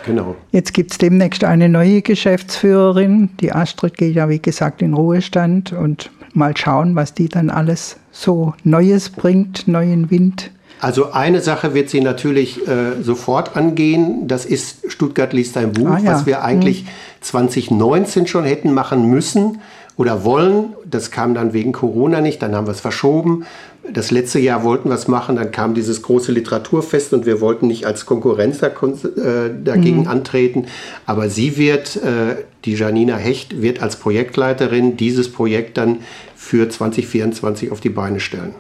Genau. 0.05 0.35
Jetzt 0.51 0.73
gibt 0.73 0.91
es 0.91 0.97
demnächst 0.97 1.43
eine 1.43 1.69
neue 1.69 2.01
Geschäftsführerin. 2.01 3.29
Die 3.39 3.51
Astrid 3.51 3.97
geht 3.97 4.15
ja, 4.15 4.29
wie 4.29 4.41
gesagt, 4.41 4.81
in 4.81 4.93
Ruhestand 4.93 5.73
und 5.73 6.11
mal 6.33 6.55
schauen, 6.55 6.95
was 6.95 7.13
die 7.13 7.29
dann 7.29 7.49
alles 7.49 7.97
so 8.11 8.53
Neues 8.63 9.09
bringt, 9.09 9.67
neuen 9.67 10.11
Wind. 10.11 10.51
Also 10.81 11.11
eine 11.13 11.41
Sache 11.41 11.73
wird 11.73 11.89
sie 11.89 12.01
natürlich 12.01 12.67
äh, 12.67 13.01
sofort 13.01 13.55
angehen. 13.55 14.27
Das 14.27 14.45
ist 14.45 14.91
Stuttgart 14.91 15.31
liest 15.33 15.57
ein 15.57 15.71
Buch, 15.71 15.89
ah, 15.89 15.99
ja. 15.99 16.13
was 16.13 16.25
wir 16.25 16.43
eigentlich 16.43 16.81
hm. 16.81 16.87
2019 17.21 18.27
schon 18.27 18.43
hätten 18.43 18.73
machen 18.73 19.09
müssen 19.09 19.59
oder 19.97 20.23
wollen. 20.25 20.73
Das 20.85 21.11
kam 21.11 21.33
dann 21.33 21.53
wegen 21.53 21.71
Corona 21.71 22.21
nicht, 22.21 22.41
dann 22.41 22.53
haben 22.53 22.67
wir 22.67 22.71
es 22.71 22.81
verschoben. 22.81 23.45
Das 23.91 24.11
letzte 24.11 24.39
Jahr 24.39 24.63
wollten 24.63 24.89
wir 24.89 24.95
es 24.95 25.07
machen, 25.07 25.35
dann 25.35 25.51
kam 25.51 25.73
dieses 25.73 26.01
große 26.01 26.31
Literaturfest 26.31 27.13
und 27.13 27.25
wir 27.25 27.39
wollten 27.39 27.67
nicht 27.67 27.85
als 27.85 28.05
Konkurrenz 28.05 28.59
da, 28.59 28.67
äh, 28.67 29.51
dagegen 29.63 30.01
mhm. 30.01 30.07
antreten. 30.07 30.65
Aber 31.05 31.29
sie 31.29 31.57
wird, 31.57 31.97
äh, 31.97 32.43
die 32.65 32.73
Janina 32.73 33.17
Hecht, 33.17 33.61
wird 33.61 33.81
als 33.81 33.97
Projektleiterin 33.97 34.97
dieses 34.97 35.31
Projekt 35.31 35.77
dann 35.77 35.99
für 36.35 36.67
2024 36.67 37.71
auf 37.71 37.79
die 37.79 37.89
Beine 37.89 38.19
stellen. 38.19 38.55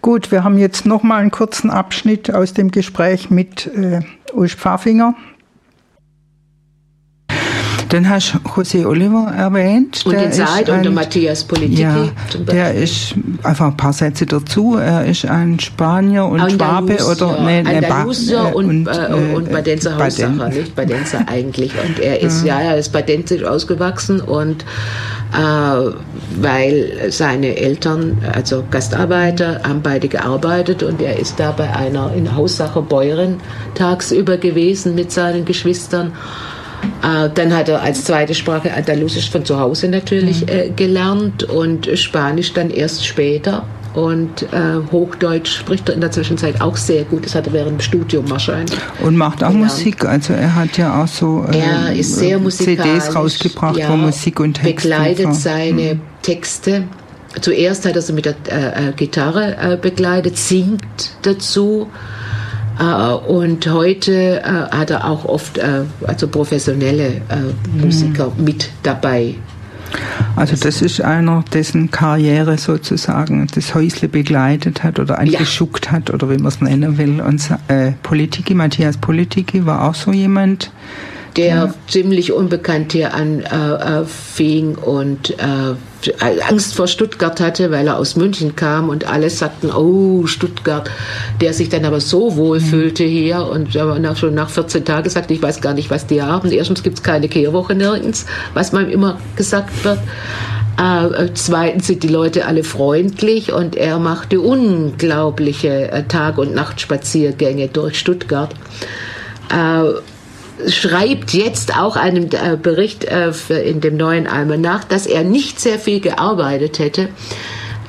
Gut, 0.00 0.30
wir 0.30 0.44
haben 0.44 0.58
jetzt 0.58 0.86
noch 0.86 1.02
mal 1.02 1.18
einen 1.18 1.30
kurzen 1.30 1.70
Abschnitt 1.70 2.32
aus 2.32 2.54
dem 2.54 2.70
Gespräch 2.70 3.30
mit 3.30 3.66
äh, 3.66 4.00
Ulf 4.32 4.54
Pfaffinger. 4.54 5.14
Dann 7.90 8.08
hast 8.08 8.34
du 8.34 8.38
José 8.48 8.86
Oliver 8.86 9.32
erwähnt. 9.36 10.02
Und 10.04 10.12
der 10.12 10.22
den 10.22 10.32
Said 10.32 10.68
und 10.70 10.82
der 10.82 10.92
Matthias 10.92 11.44
Politiki 11.44 11.82
Ja, 11.82 12.08
der 12.38 12.74
ist, 12.74 13.14
einfach 13.42 13.66
ein 13.66 13.76
paar 13.76 13.92
Sätze 13.92 14.26
dazu, 14.26 14.76
er 14.76 15.04
ist 15.06 15.24
ein 15.24 15.58
Spanier 15.58 16.24
und 16.24 16.40
Schwabe 16.52 16.92
Andalusier, 16.92 17.26
oder 17.26 17.42
nee, 17.42 17.62
nee, 17.62 17.76
Andalusier 17.76 18.50
äh, 18.50 18.54
und, 18.54 18.86
äh, 18.86 18.90
äh, 18.90 19.34
und 19.34 19.50
Badenser 19.50 19.90
Baden. 19.90 20.04
Haussacher, 20.04 20.48
nicht 20.48 20.74
Badenser 20.76 21.24
eigentlich. 21.26 21.72
Und 21.84 21.98
er 21.98 22.20
ist, 22.20 22.44
ja, 22.44 22.60
er 22.60 22.76
ist 22.76 22.92
badensisch 22.92 23.42
ausgewachsen 23.42 24.20
und 24.20 24.64
äh, 25.32 25.90
weil 26.40 27.10
seine 27.10 27.56
Eltern, 27.56 28.18
also 28.32 28.64
Gastarbeiter, 28.70 29.62
haben 29.66 29.82
beide 29.82 30.08
gearbeitet 30.08 30.82
und 30.82 31.00
er 31.02 31.18
ist 31.18 31.38
da 31.38 31.52
bei 31.52 31.70
einer 31.74 32.12
in 32.14 32.34
Haussache 32.34 32.82
Bäuerin 32.82 33.40
tagsüber 33.74 34.36
gewesen 34.36 34.94
mit 34.94 35.12
seinen 35.12 35.44
Geschwistern. 35.44 36.12
Äh, 37.02 37.30
dann 37.34 37.54
hat 37.54 37.68
er 37.68 37.82
als 37.82 38.04
zweite 38.04 38.34
Sprache 38.34 38.72
Andalusisch 38.72 39.30
von 39.30 39.44
zu 39.44 39.58
Hause 39.58 39.88
natürlich 39.88 40.48
äh, 40.48 40.70
gelernt 40.74 41.44
und 41.44 41.88
Spanisch 41.98 42.52
dann 42.52 42.70
erst 42.70 43.06
später. 43.06 43.64
Und 43.94 44.44
äh, 44.52 44.76
Hochdeutsch 44.92 45.58
spricht 45.58 45.88
er 45.88 45.96
in 45.96 46.00
der 46.00 46.12
Zwischenzeit 46.12 46.60
auch 46.60 46.76
sehr 46.76 47.02
gut. 47.04 47.24
Das 47.24 47.34
hat 47.34 47.48
er 47.48 47.52
während 47.52 47.72
dem 47.72 47.80
Studium 47.80 48.30
wahrscheinlich. 48.30 48.78
Und 49.02 49.16
macht 49.16 49.42
auch 49.42 49.48
gelernt. 49.48 49.72
Musik, 49.72 50.04
also 50.04 50.32
er 50.32 50.54
hat 50.54 50.78
ja 50.78 51.02
auch 51.02 51.08
so 51.08 51.44
äh, 51.50 52.00
sehr 52.02 52.38
musikalisch. 52.38 52.84
CDs 52.84 53.16
rausgebracht, 53.16 53.76
ja, 53.76 53.90
wo 53.90 53.96
Musik 53.96 54.38
und 54.38 54.54
Text 54.54 54.84
begleitet 54.84 55.26
war. 55.26 55.34
seine 55.34 55.98
Texte. 56.22 56.84
Zuerst 57.40 57.84
hat 57.84 57.96
er 57.96 58.02
sie 58.02 58.12
mit 58.12 58.26
der 58.26 58.34
äh, 58.48 58.88
äh, 58.88 58.92
Gitarre 58.92 59.56
äh, 59.56 59.76
begleitet, 59.76 60.36
singt 60.36 60.82
dazu. 61.22 61.88
Äh, 62.78 62.84
und 62.84 63.66
heute 63.68 64.40
äh, 64.40 64.42
hat 64.70 64.90
er 64.90 65.04
auch 65.04 65.24
oft 65.24 65.58
äh, 65.58 65.82
also 66.06 66.28
professionelle 66.28 67.22
Musiker 67.80 68.32
mit 68.36 68.70
dabei. 68.82 69.34
Also 70.36 70.54
das 70.56 70.82
ist 70.82 71.00
einer, 71.00 71.44
dessen 71.52 71.90
Karriere 71.90 72.56
sozusagen 72.58 73.46
das 73.54 73.74
Häusle 73.74 74.08
begleitet 74.08 74.84
hat 74.84 74.98
oder 75.00 75.18
angeschuckt 75.18 75.90
hat 75.90 76.10
oder 76.10 76.30
wie 76.30 76.36
man 76.36 76.46
es 76.46 76.60
nennen 76.60 76.96
will. 76.96 77.20
Und 77.20 77.42
äh, 77.68 77.92
Politiki, 78.02 78.54
Matthias 78.54 78.96
Politiki 78.96 79.66
war 79.66 79.88
auch 79.88 79.94
so 79.94 80.12
jemand. 80.12 80.70
Der 81.36 81.74
ziemlich 81.88 82.32
unbekannt 82.32 82.92
hier 82.92 83.14
anfing 83.14 84.76
und 84.76 85.30
äh, 85.30 85.74
Angst 86.48 86.74
vor 86.74 86.86
Stuttgart 86.86 87.40
hatte, 87.40 87.70
weil 87.70 87.86
er 87.86 87.98
aus 87.98 88.16
München 88.16 88.56
kam 88.56 88.88
und 88.88 89.04
alle 89.06 89.28
sagten, 89.30 89.70
oh, 89.70 90.26
Stuttgart, 90.26 90.90
der 91.40 91.52
sich 91.52 91.68
dann 91.68 91.84
aber 91.84 92.00
so 92.00 92.36
wohl 92.36 92.60
fühlte 92.60 93.04
hier 93.04 93.46
und 93.46 93.74
nach, 93.74 94.16
schon 94.16 94.34
nach 94.34 94.50
14 94.50 94.84
Tagen 94.84 95.10
sagte, 95.10 95.34
ich 95.34 95.42
weiß 95.42 95.60
gar 95.60 95.74
nicht, 95.74 95.90
was 95.90 96.06
die 96.06 96.22
haben. 96.22 96.50
Erstens 96.50 96.82
gibt 96.82 96.98
es 96.98 97.02
keine 97.02 97.28
Kehrwoche 97.28 97.74
nirgends, 97.74 98.26
was 98.54 98.72
man 98.72 98.90
immer 98.90 99.18
gesagt 99.36 99.84
wird. 99.84 99.98
Äh, 100.78 101.28
zweitens 101.34 101.86
sind 101.86 102.02
die 102.02 102.08
Leute 102.08 102.46
alle 102.46 102.64
freundlich 102.64 103.52
und 103.52 103.76
er 103.76 103.98
machte 103.98 104.40
unglaubliche 104.40 105.90
äh, 105.90 106.04
Tag- 106.04 106.38
und 106.38 106.54
Nachtspaziergänge 106.54 107.68
durch 107.68 107.98
Stuttgart. 107.98 108.54
Äh, 109.50 110.00
schreibt 110.68 111.32
jetzt 111.32 111.76
auch 111.78 111.96
einen 111.96 112.30
äh, 112.32 112.56
Bericht 112.60 113.04
äh, 113.04 113.32
in 113.64 113.80
dem 113.80 113.96
neuen 113.96 114.26
Almanach, 114.26 114.84
dass 114.84 115.06
er 115.06 115.24
nicht 115.24 115.60
sehr 115.60 115.78
viel 115.78 116.00
gearbeitet 116.00 116.78
hätte 116.78 117.02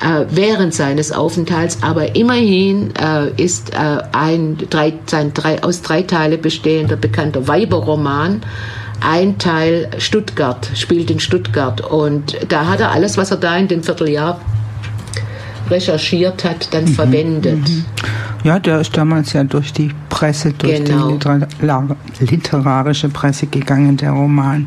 äh, 0.00 0.24
während 0.30 0.74
seines 0.74 1.12
Aufenthalts, 1.12 1.78
aber 1.82 2.14
immerhin 2.16 2.92
ist 3.36 3.72
ein 3.74 4.58
drei, 4.70 4.94
sein 5.06 5.32
drei, 5.34 5.62
aus 5.62 5.82
drei 5.82 6.02
Teile 6.02 6.38
bestehender 6.38 6.96
bekannter 6.96 7.46
Weiberroman 7.48 8.42
ein 9.00 9.38
Teil 9.38 9.90
Stuttgart, 9.98 10.70
spielt 10.74 11.10
in 11.10 11.18
Stuttgart. 11.18 11.80
Und 11.80 12.36
da 12.48 12.68
hat 12.68 12.80
er 12.80 12.92
alles, 12.92 13.16
was 13.16 13.32
er 13.32 13.36
da 13.36 13.56
in 13.56 13.66
dem 13.66 13.82
Vierteljahr 13.82 14.40
recherchiert 15.72 16.44
hat, 16.44 16.72
dann 16.72 16.86
verwendet. 16.86 17.58
Ja, 18.44 18.58
der 18.58 18.80
ist 18.80 18.96
damals 18.96 19.32
ja 19.32 19.44
durch 19.44 19.72
die 19.72 19.90
Presse, 20.08 20.52
durch 20.52 20.84
Genau. 20.84 21.08
die 21.08 21.12
Literar 21.14 21.96
literarische 22.20 23.08
Presse 23.08 23.46
gegangen, 23.46 23.96
der 23.96 24.10
Roman. 24.12 24.66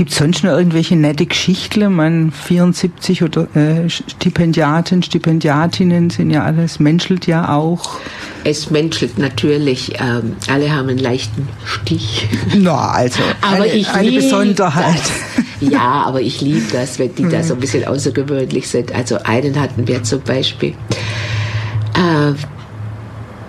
Gibt 0.00 0.12
es 0.12 0.16
sonst 0.16 0.44
noch 0.44 0.52
irgendwelche 0.52 0.96
nette 0.96 1.26
Geschichten? 1.26 1.94
Man 1.94 2.32
74 2.32 3.22
oder 3.22 3.54
äh, 3.54 3.90
Stipendiaten, 3.90 5.02
Stipendiatinnen 5.02 6.08
sind 6.08 6.30
ja 6.30 6.42
alles, 6.42 6.80
menschelt 6.80 7.26
ja 7.26 7.54
auch. 7.54 7.98
Es 8.42 8.70
menschelt 8.70 9.18
natürlich, 9.18 9.92
ähm, 10.00 10.36
alle 10.48 10.74
haben 10.74 10.88
einen 10.88 10.96
leichten 10.96 11.46
Stich. 11.66 12.26
Na, 12.56 12.92
also 12.92 13.20
Aber 13.42 13.56
eine, 13.56 13.74
ich 13.74 13.90
eine 13.90 14.10
Besonderheit. 14.12 15.02
Das. 15.60 15.70
Ja, 15.70 16.04
aber 16.06 16.22
ich 16.22 16.40
liebe 16.40 16.72
das, 16.72 16.98
wenn 16.98 17.14
die 17.14 17.28
da 17.28 17.42
so 17.42 17.52
ein 17.52 17.60
bisschen 17.60 17.84
außergewöhnlich 17.84 18.68
sind. 18.68 18.94
Also 18.94 19.18
einen 19.24 19.60
hatten 19.60 19.86
wir 19.86 20.02
zum 20.02 20.22
Beispiel. 20.22 20.70
Äh, 21.92 22.32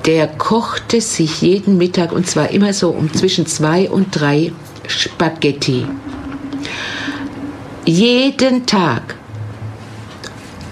der 0.06 0.28
kochte 0.28 1.00
sich 1.00 1.42
jeden 1.42 1.78
Mittag 1.78 2.12
und 2.12 2.28
zwar 2.28 2.50
immer 2.50 2.74
so 2.74 2.90
um 2.90 3.14
zwischen 3.14 3.46
zwei 3.46 3.90
und 3.90 4.08
drei 4.12 4.52
Spaghetti. 4.90 5.86
Jeden 7.86 8.66
Tag. 8.66 9.16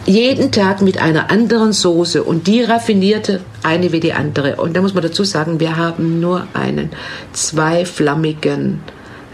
Jeden 0.05 0.51
Tag 0.51 0.81
mit 0.81 1.01
einer 1.01 1.29
anderen 1.29 1.71
Soße 1.71 2.23
und 2.23 2.47
die 2.47 2.63
raffinierte 2.63 3.41
eine 3.63 3.91
wie 3.91 3.99
die 3.99 4.13
andere. 4.13 4.55
Und 4.55 4.75
da 4.75 4.81
muss 4.81 4.93
man 4.93 5.03
dazu 5.03 5.23
sagen, 5.23 5.59
wir 5.59 5.77
haben 5.77 6.19
nur 6.19 6.47
einen 6.53 6.89
zweiflammigen 7.33 8.81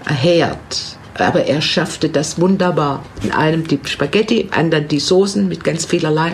Herd. 0.06 0.98
Aber 1.18 1.46
er 1.46 1.62
schaffte 1.62 2.10
das 2.10 2.40
wunderbar. 2.42 3.06
In 3.24 3.32
einem 3.32 3.68
die 3.68 3.80
Spaghetti, 3.86 4.42
im 4.42 4.54
anderen 4.54 4.88
die 4.88 5.00
Soßen 5.00 5.48
mit 5.48 5.64
ganz 5.64 5.86
vielerlei. 5.86 6.34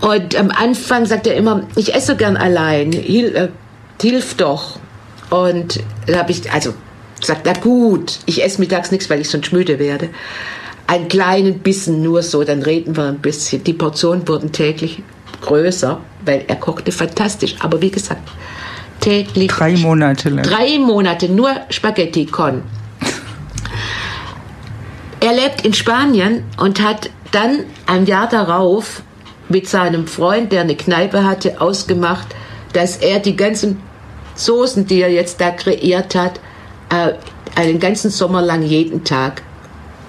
Und 0.00 0.36
am 0.36 0.50
Anfang 0.50 1.06
sagt 1.06 1.26
er 1.26 1.34
immer, 1.36 1.62
ich 1.76 1.94
esse 1.94 2.16
gern 2.16 2.36
allein, 2.36 2.92
Hil, 2.92 3.34
äh, 3.34 3.48
hilf 4.00 4.34
doch. 4.34 4.78
Und 5.30 5.80
da 6.06 6.18
habe 6.18 6.32
ich, 6.32 6.50
also 6.52 6.74
gesagt, 7.22 7.42
na 7.44 7.54
gut, 7.54 8.18
ich 8.26 8.44
esse 8.44 8.60
mittags 8.60 8.90
nichts, 8.90 9.08
weil 9.08 9.20
ich 9.20 9.30
sonst 9.30 9.52
müde 9.52 9.78
werde. 9.78 10.10
Einen 10.86 11.08
kleinen 11.08 11.60
Bissen 11.60 12.02
nur 12.02 12.22
so, 12.22 12.44
dann 12.44 12.62
reden 12.62 12.96
wir 12.96 13.04
ein 13.04 13.20
bisschen. 13.20 13.64
Die 13.64 13.72
Portionen 13.72 14.28
wurden 14.28 14.52
täglich 14.52 15.02
größer, 15.40 16.00
weil 16.26 16.44
er 16.46 16.56
kochte 16.56 16.92
fantastisch. 16.92 17.56
Aber 17.60 17.80
wie 17.80 17.90
gesagt, 17.90 18.28
täglich. 19.00 19.48
Drei 19.48 19.76
Monate 19.76 20.28
lang. 20.28 20.44
Drei 20.44 20.78
Monate 20.78 21.28
nur 21.28 21.50
Spaghetti 21.70 22.26
con. 22.26 22.62
Er 25.20 25.32
lebt 25.32 25.64
in 25.64 25.72
Spanien 25.72 26.42
und 26.58 26.82
hat 26.82 27.08
dann 27.30 27.60
ein 27.86 28.06
Jahr 28.06 28.28
darauf 28.28 29.02
mit 29.48 29.68
seinem 29.68 30.08
Freund, 30.08 30.50
der 30.50 30.62
eine 30.62 30.74
Kneipe 30.74 31.24
hatte, 31.24 31.60
ausgemacht, 31.60 32.26
dass 32.72 32.96
er 32.96 33.20
die 33.20 33.36
ganzen 33.36 33.80
Soßen, 34.34 34.86
die 34.86 35.00
er 35.00 35.12
jetzt 35.12 35.40
da 35.40 35.50
kreiert 35.50 36.14
hat, 36.14 36.40
äh, 36.92 37.14
einen 37.54 37.80
ganzen 37.80 38.10
Sommer 38.10 38.42
lang 38.42 38.62
jeden 38.62 39.04
Tag 39.04 39.42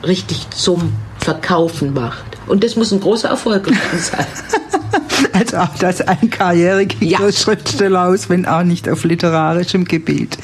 richtig 0.04 0.50
zum 0.52 0.94
Verkaufen 1.20 1.94
macht. 1.94 2.26
Und 2.48 2.64
das 2.64 2.76
muss 2.76 2.92
ein 2.92 3.00
großer 3.00 3.30
Erfolg 3.30 3.64
gewesen 3.64 4.00
sein. 4.00 4.26
Also 5.32 5.58
auch 5.58 5.76
das 5.80 6.02
ein 6.02 6.30
Karriere 6.30 6.86
ging 6.86 7.10
Ja. 7.10 7.32
Schriftsteller 7.32 8.06
aus, 8.06 8.30
wenn 8.30 8.46
auch 8.46 8.62
nicht 8.62 8.88
auf 8.88 9.04
literarischem 9.04 9.86
Gebiet. 9.86 10.38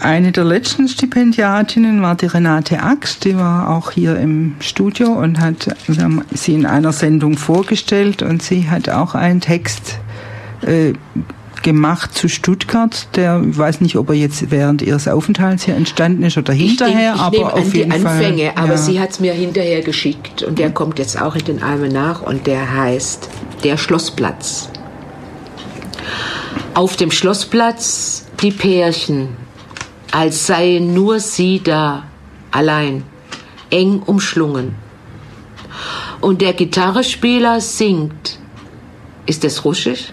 Eine 0.00 0.32
der 0.32 0.44
letzten 0.44 0.88
Stipendiatinnen 0.88 2.02
war 2.02 2.16
die 2.16 2.26
Renate 2.26 2.82
Axt, 2.82 3.24
die 3.24 3.36
war 3.36 3.70
auch 3.70 3.92
hier 3.92 4.16
im 4.16 4.56
Studio 4.58 5.12
und 5.12 5.38
hat 5.38 5.68
wir 5.86 6.02
haben 6.02 6.24
sie 6.32 6.54
in 6.54 6.66
einer 6.66 6.92
Sendung 6.92 7.36
vorgestellt 7.36 8.22
und 8.22 8.42
sie 8.42 8.68
hat 8.68 8.88
auch 8.88 9.14
einen 9.14 9.40
Text 9.40 9.98
äh, 10.62 10.92
gemacht 11.62 12.14
zu 12.14 12.28
Stuttgart, 12.28 13.08
der 13.16 13.42
ich 13.48 13.56
weiß 13.56 13.80
nicht, 13.80 13.96
ob 13.96 14.08
er 14.10 14.14
jetzt 14.14 14.50
während 14.50 14.82
ihres 14.82 15.08
Aufenthalts 15.08 15.64
hier 15.64 15.76
entstanden 15.76 16.22
ist 16.22 16.36
oder 16.38 16.52
hinterher, 16.52 17.14
ich, 17.14 17.20
denk, 17.22 17.34
ich 17.34 17.40
aber 17.40 17.54
auf 17.54 17.60
an 17.60 17.70
die 17.70 17.78
jeden 17.78 17.92
Anfänge, 17.92 18.44
Fall. 18.52 18.64
aber 18.64 18.72
ja. 18.72 18.78
sie 18.78 19.00
hat 19.00 19.10
es 19.10 19.20
mir 19.20 19.32
hinterher 19.32 19.82
geschickt 19.82 20.42
und 20.42 20.58
der 20.58 20.70
kommt 20.70 20.98
jetzt 20.98 21.20
auch 21.20 21.34
in 21.34 21.44
den 21.44 21.62
Almen 21.62 21.92
nach 21.92 22.22
und 22.22 22.46
der 22.46 22.74
heißt 22.74 23.28
Der 23.64 23.76
Schlossplatz. 23.76 24.70
Auf 26.74 26.96
dem 26.96 27.10
Schlossplatz 27.10 28.26
die 28.40 28.52
Pärchen, 28.52 29.30
als 30.12 30.46
seien 30.46 30.94
nur 30.94 31.18
sie 31.20 31.60
da, 31.62 32.04
allein, 32.50 33.02
eng 33.70 34.00
umschlungen. 34.04 34.74
Und 36.20 36.40
der 36.40 36.52
Gitarrespieler 36.52 37.60
singt. 37.60 38.38
Ist 39.26 39.44
es 39.44 39.64
russisch? 39.64 40.12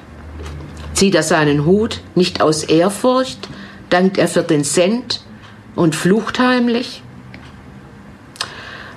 Zieht 0.95 1.13
er 1.13 1.23
seinen 1.23 1.65
Hut 1.65 1.99
nicht 2.15 2.41
aus 2.41 2.63
Ehrfurcht, 2.63 3.49
dankt 3.89 4.17
er 4.17 4.29
für 4.29 4.43
den 4.43 4.63
Cent 4.63 5.21
und 5.75 5.93
flucht 5.93 6.39
heimlich? 6.39 7.03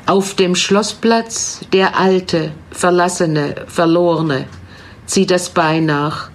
Auf 0.06 0.34
dem 0.34 0.54
Schlossplatz 0.54 1.60
der 1.72 1.98
alte, 1.98 2.52
verlassene, 2.70 3.66
verlorene, 3.66 4.46
zieht 5.06 5.32
das 5.32 5.50
Bein 5.50 5.86
nach, 5.86 6.30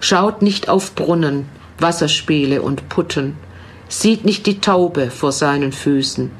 schaut 0.00 0.40
nicht 0.40 0.70
auf 0.70 0.94
Brunnen, 0.94 1.46
Wasserspiele 1.78 2.62
und 2.62 2.88
Putten, 2.88 3.36
sieht 3.88 4.24
nicht 4.24 4.46
die 4.46 4.60
Taube 4.60 5.10
vor 5.10 5.32
seinen 5.32 5.72
Füßen, 5.72 6.30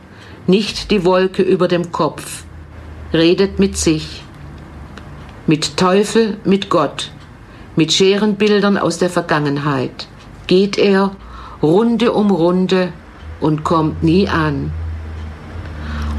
nicht 0.46 0.90
die 0.90 1.04
Wolke 1.04 1.42
über 1.42 1.68
dem 1.68 1.92
Kopf, 1.92 2.44
redet 3.12 3.58
mit 3.58 3.76
sich, 3.76 4.22
mit 5.46 5.76
Teufel, 5.76 6.38
mit 6.44 6.70
Gott, 6.70 7.10
mit 7.76 7.92
Scherenbildern 7.92 8.78
aus 8.78 8.98
der 8.98 9.10
Vergangenheit, 9.10 10.08
geht 10.46 10.78
er 10.78 11.12
Runde 11.62 12.12
um 12.12 12.30
Runde 12.30 12.92
und 13.40 13.64
kommt 13.64 14.02
nie 14.02 14.28
an. 14.28 14.72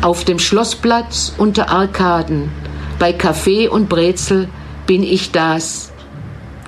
Auf 0.02 0.26
dem 0.26 0.40
Schlossplatz 0.40 1.34
unter 1.38 1.70
Arkaden, 1.70 2.52
bei 3.00 3.14
Kaffee 3.14 3.68
und 3.68 3.90
Brezel 3.90 4.50
bin 4.86 5.04
ich 5.04 5.32
das. 5.32 5.92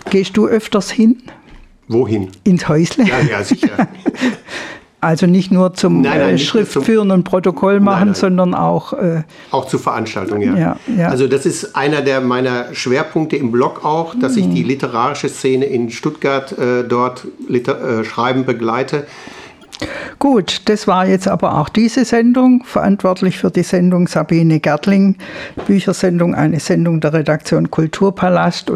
Gehst 0.09 0.35
du 0.37 0.47
öfters 0.47 0.91
hin? 0.91 1.21
Wohin? 1.87 2.29
Ins 2.43 2.67
Häusle? 2.67 3.05
Ja, 3.05 3.19
ja, 3.19 3.43
sicher. 3.43 3.87
Also 5.03 5.25
nicht 5.25 5.51
nur 5.51 5.73
zum 5.73 6.01
nein, 6.01 6.19
nein, 6.19 6.35
äh, 6.35 6.37
Schriftführen 6.37 7.09
und 7.09 7.23
Protokoll 7.23 7.79
machen, 7.79 8.09
nein, 8.09 8.13
sondern 8.13 8.53
auch. 8.53 8.93
Äh, 8.93 9.23
auch 9.49 9.65
zu 9.65 9.79
Veranstaltungen, 9.79 10.55
ja. 10.55 10.57
Ja, 10.57 10.77
ja. 10.95 11.07
Also, 11.09 11.27
das 11.27 11.47
ist 11.47 11.75
einer 11.75 12.01
der 12.01 12.21
meiner 12.21 12.75
Schwerpunkte 12.75 13.35
im 13.35 13.51
Blog 13.51 13.83
auch, 13.83 14.13
dass 14.13 14.35
mhm. 14.35 14.41
ich 14.43 14.49
die 14.49 14.63
literarische 14.63 15.27
Szene 15.27 15.65
in 15.65 15.89
Stuttgart 15.89 16.51
äh, 16.51 16.83
dort 16.83 17.25
Liter 17.47 18.01
äh, 18.01 18.03
Schreiben 18.03 18.45
begleite. 18.45 19.07
Gut, 20.19 20.61
das 20.65 20.87
war 20.87 21.07
jetzt 21.07 21.27
aber 21.27 21.57
auch 21.57 21.67
diese 21.67 22.05
Sendung. 22.05 22.63
Verantwortlich 22.63 23.39
für 23.39 23.49
die 23.49 23.63
Sendung 23.63 24.07
Sabine 24.07 24.59
Gertling. 24.59 25.15
Büchersendung, 25.65 26.35
eine 26.35 26.59
Sendung 26.59 27.01
der 27.01 27.13
Redaktion 27.13 27.71
Kulturpalast. 27.71 28.69